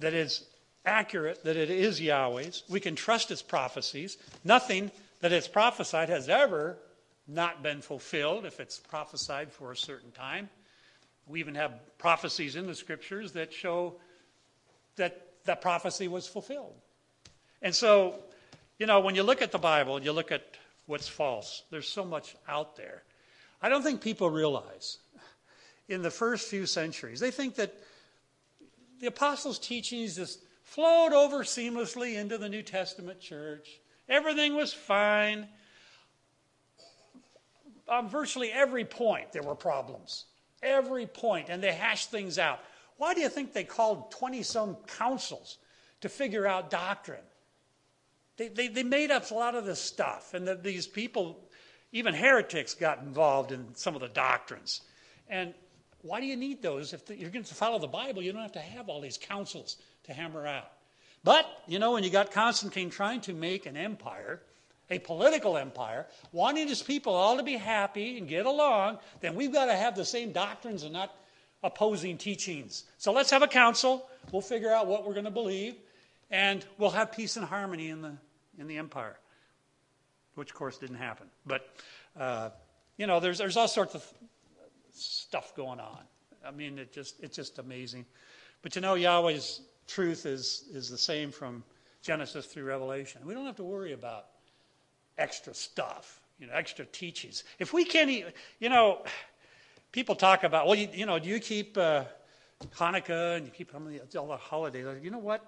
that 0.00 0.14
is 0.14 0.44
accurate, 0.84 1.42
that 1.44 1.56
it 1.56 1.70
is 1.70 2.00
Yahweh's. 2.00 2.62
We 2.68 2.80
can 2.80 2.94
trust 2.94 3.30
its 3.30 3.42
prophecies. 3.42 4.16
Nothing 4.44 4.90
that 5.20 5.32
it's 5.32 5.48
prophesied 5.48 6.08
has 6.08 6.28
ever 6.28 6.78
not 7.26 7.62
been 7.62 7.82
fulfilled 7.82 8.46
if 8.46 8.60
it's 8.60 8.78
prophesied 8.78 9.52
for 9.52 9.72
a 9.72 9.76
certain 9.76 10.12
time. 10.12 10.48
We 11.26 11.40
even 11.40 11.56
have 11.56 11.72
prophecies 11.98 12.56
in 12.56 12.66
the 12.66 12.74
scriptures 12.74 13.32
that 13.32 13.52
show 13.52 13.96
that 14.96 15.26
that 15.44 15.60
prophecy 15.60 16.08
was 16.08 16.26
fulfilled. 16.26 16.74
And 17.60 17.74
so 17.74 18.14
you 18.78 18.86
know, 18.86 19.00
when 19.00 19.14
you 19.14 19.24
look 19.24 19.42
at 19.42 19.50
the 19.52 19.58
Bible, 19.58 20.00
you 20.00 20.12
look 20.12 20.30
at 20.30 20.42
what's 20.86 21.08
false, 21.08 21.64
there's 21.70 21.88
so 21.88 22.04
much 22.04 22.36
out 22.48 22.76
there. 22.76 23.02
I 23.60 23.68
don't 23.68 23.82
think 23.82 24.00
people 24.00 24.30
realize 24.30 24.98
in 25.88 26.02
the 26.02 26.10
first 26.10 26.48
few 26.48 26.66
centuries, 26.66 27.20
they 27.20 27.30
think 27.30 27.54
that 27.56 27.74
the 29.00 29.06
apostles' 29.06 29.58
teachings 29.58 30.16
just 30.16 30.40
flowed 30.62 31.12
over 31.12 31.44
seamlessly 31.44 32.16
into 32.16 32.36
the 32.36 32.48
New 32.48 32.62
Testament 32.62 33.20
church. 33.20 33.80
Everything 34.08 34.54
was 34.54 34.72
fine. 34.72 35.48
On 37.88 38.08
virtually 38.08 38.50
every 38.52 38.84
point, 38.84 39.32
there 39.32 39.42
were 39.42 39.54
problems. 39.54 40.26
Every 40.62 41.06
point, 41.06 41.48
and 41.48 41.62
they 41.62 41.72
hashed 41.72 42.10
things 42.10 42.38
out. 42.38 42.60
Why 42.98 43.14
do 43.14 43.20
you 43.20 43.28
think 43.28 43.52
they 43.52 43.64
called 43.64 44.10
20 44.10 44.42
some 44.42 44.76
councils 44.98 45.58
to 46.00 46.08
figure 46.08 46.46
out 46.46 46.68
doctrine? 46.68 47.22
They, 48.36 48.48
they, 48.48 48.68
they 48.68 48.82
made 48.82 49.10
up 49.10 49.30
a 49.30 49.34
lot 49.34 49.54
of 49.54 49.64
this 49.64 49.80
stuff, 49.80 50.34
and 50.34 50.46
the, 50.46 50.54
these 50.54 50.86
people, 50.86 51.48
even 51.92 52.12
heretics, 52.12 52.74
got 52.74 53.00
involved 53.00 53.52
in 53.52 53.74
some 53.74 53.94
of 53.94 54.00
the 54.00 54.08
doctrines. 54.08 54.82
And 55.28 55.54
why 56.02 56.20
do 56.20 56.26
you 56.26 56.36
need 56.36 56.62
those? 56.62 56.92
If 56.92 57.10
you're 57.10 57.30
going 57.30 57.44
to 57.44 57.54
follow 57.54 57.78
the 57.78 57.86
Bible, 57.88 58.22
you 58.22 58.32
don't 58.32 58.42
have 58.42 58.52
to 58.52 58.60
have 58.60 58.88
all 58.88 59.00
these 59.00 59.18
councils 59.18 59.76
to 60.04 60.12
hammer 60.12 60.46
out. 60.46 60.70
But, 61.24 61.46
you 61.66 61.78
know, 61.78 61.92
when 61.92 62.04
you 62.04 62.10
got 62.10 62.30
Constantine 62.30 62.90
trying 62.90 63.20
to 63.22 63.32
make 63.32 63.66
an 63.66 63.76
empire, 63.76 64.40
a 64.90 64.98
political 65.00 65.58
empire, 65.58 66.06
wanting 66.32 66.68
his 66.68 66.82
people 66.82 67.14
all 67.14 67.36
to 67.36 67.42
be 67.42 67.56
happy 67.56 68.18
and 68.18 68.28
get 68.28 68.46
along, 68.46 68.98
then 69.20 69.34
we've 69.34 69.52
got 69.52 69.66
to 69.66 69.74
have 69.74 69.96
the 69.96 70.04
same 70.04 70.32
doctrines 70.32 70.84
and 70.84 70.92
not 70.92 71.14
opposing 71.62 72.16
teachings. 72.16 72.84
So 72.98 73.12
let's 73.12 73.30
have 73.30 73.42
a 73.42 73.48
council. 73.48 74.08
We'll 74.30 74.42
figure 74.42 74.72
out 74.72 74.86
what 74.86 75.06
we're 75.06 75.14
going 75.14 75.24
to 75.24 75.30
believe, 75.30 75.74
and 76.30 76.64
we'll 76.78 76.90
have 76.90 77.10
peace 77.12 77.36
and 77.36 77.44
harmony 77.44 77.88
in 77.88 78.02
the 78.02 78.12
in 78.58 78.66
the 78.66 78.76
empire, 78.76 79.16
which 80.34 80.50
of 80.50 80.56
course 80.56 80.78
didn't 80.78 80.96
happen. 80.96 81.26
But 81.46 81.68
uh, 82.18 82.50
you 82.96 83.06
know, 83.06 83.20
there's, 83.20 83.38
there's 83.38 83.56
all 83.56 83.68
sorts 83.68 83.94
of 83.94 84.04
stuff 85.28 85.54
going 85.54 85.78
on. 85.78 86.00
I 86.46 86.50
mean, 86.50 86.78
it 86.78 86.90
just, 86.90 87.20
it's 87.20 87.36
just 87.36 87.58
amazing. 87.58 88.06
But 88.62 88.74
you 88.74 88.80
know, 88.80 88.94
Yahweh's 88.94 89.60
truth 89.86 90.24
is, 90.24 90.64
is 90.72 90.88
the 90.88 90.96
same 90.96 91.30
from 91.30 91.62
Genesis 92.02 92.46
through 92.46 92.64
Revelation. 92.64 93.20
We 93.26 93.34
don't 93.34 93.44
have 93.44 93.56
to 93.56 93.64
worry 93.64 93.92
about 93.92 94.26
extra 95.18 95.52
stuff, 95.52 96.20
you 96.38 96.46
know, 96.46 96.54
extra 96.54 96.86
teachings. 96.86 97.44
If 97.58 97.74
we 97.74 97.84
can't, 97.84 98.08
even, 98.08 98.32
you 98.58 98.70
know, 98.70 99.04
people 99.92 100.14
talk 100.14 100.44
about, 100.44 100.66
well, 100.66 100.76
you, 100.76 100.88
you 100.94 101.04
know, 101.04 101.18
do 101.18 101.28
you 101.28 101.40
keep 101.40 101.76
uh, 101.76 102.04
Hanukkah 102.76 103.36
and 103.36 103.44
you 103.44 103.52
keep 103.52 103.74
all 103.74 104.28
the 104.28 104.36
holidays? 104.36 104.86
You 105.02 105.10
know 105.10 105.18
what? 105.18 105.44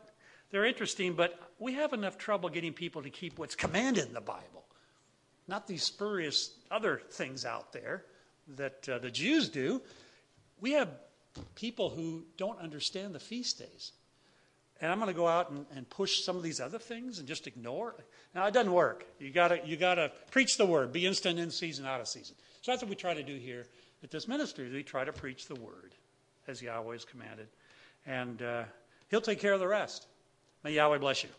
They're 0.50 0.66
interesting, 0.66 1.14
but 1.14 1.38
we 1.58 1.72
have 1.74 1.94
enough 1.94 2.18
trouble 2.18 2.50
getting 2.50 2.74
people 2.74 3.02
to 3.02 3.10
keep 3.10 3.38
what's 3.38 3.54
commanded 3.54 4.08
in 4.08 4.12
the 4.12 4.20
Bible, 4.20 4.66
not 5.48 5.66
these 5.66 5.84
spurious 5.84 6.50
other 6.70 7.00
things 7.10 7.46
out 7.46 7.72
there 7.72 8.04
that 8.56 8.88
uh, 8.88 8.98
the 8.98 9.10
Jews 9.10 9.48
do. 9.48 9.82
We 10.60 10.72
have 10.72 10.88
people 11.54 11.90
who 11.90 12.24
don't 12.36 12.58
understand 12.58 13.14
the 13.14 13.20
feast 13.20 13.58
days. 13.58 13.92
And 14.80 14.90
I'm 14.90 14.98
going 14.98 15.12
to 15.12 15.16
go 15.16 15.28
out 15.28 15.50
and, 15.50 15.66
and 15.76 15.88
push 15.88 16.22
some 16.22 16.36
of 16.36 16.42
these 16.42 16.60
other 16.60 16.78
things 16.78 17.18
and 17.18 17.28
just 17.28 17.46
ignore. 17.46 17.94
Now, 18.34 18.46
it 18.46 18.54
doesn't 18.54 18.72
work. 18.72 19.06
You 19.18 19.30
got 19.30 19.66
you 19.66 19.76
got 19.76 19.96
to 19.96 20.10
preach 20.30 20.56
the 20.56 20.64
word, 20.64 20.92
be 20.92 21.06
instant 21.06 21.38
in 21.38 21.50
season, 21.50 21.84
out 21.84 22.00
of 22.00 22.08
season. 22.08 22.34
So 22.62 22.72
that's 22.72 22.82
what 22.82 22.88
we 22.88 22.96
try 22.96 23.14
to 23.14 23.22
do 23.22 23.36
here 23.36 23.66
at 24.02 24.10
this 24.10 24.26
ministry. 24.26 24.70
We 24.70 24.82
try 24.82 25.04
to 25.04 25.12
preach 25.12 25.48
the 25.48 25.54
word 25.56 25.94
as 26.46 26.62
Yahweh 26.62 26.92
has 26.92 27.04
commanded. 27.04 27.48
And 28.06 28.40
uh, 28.40 28.64
He'll 29.10 29.20
take 29.20 29.40
care 29.40 29.52
of 29.52 29.60
the 29.60 29.68
rest. 29.68 30.06
May 30.64 30.72
Yahweh 30.72 30.98
bless 30.98 31.24
you. 31.24 31.30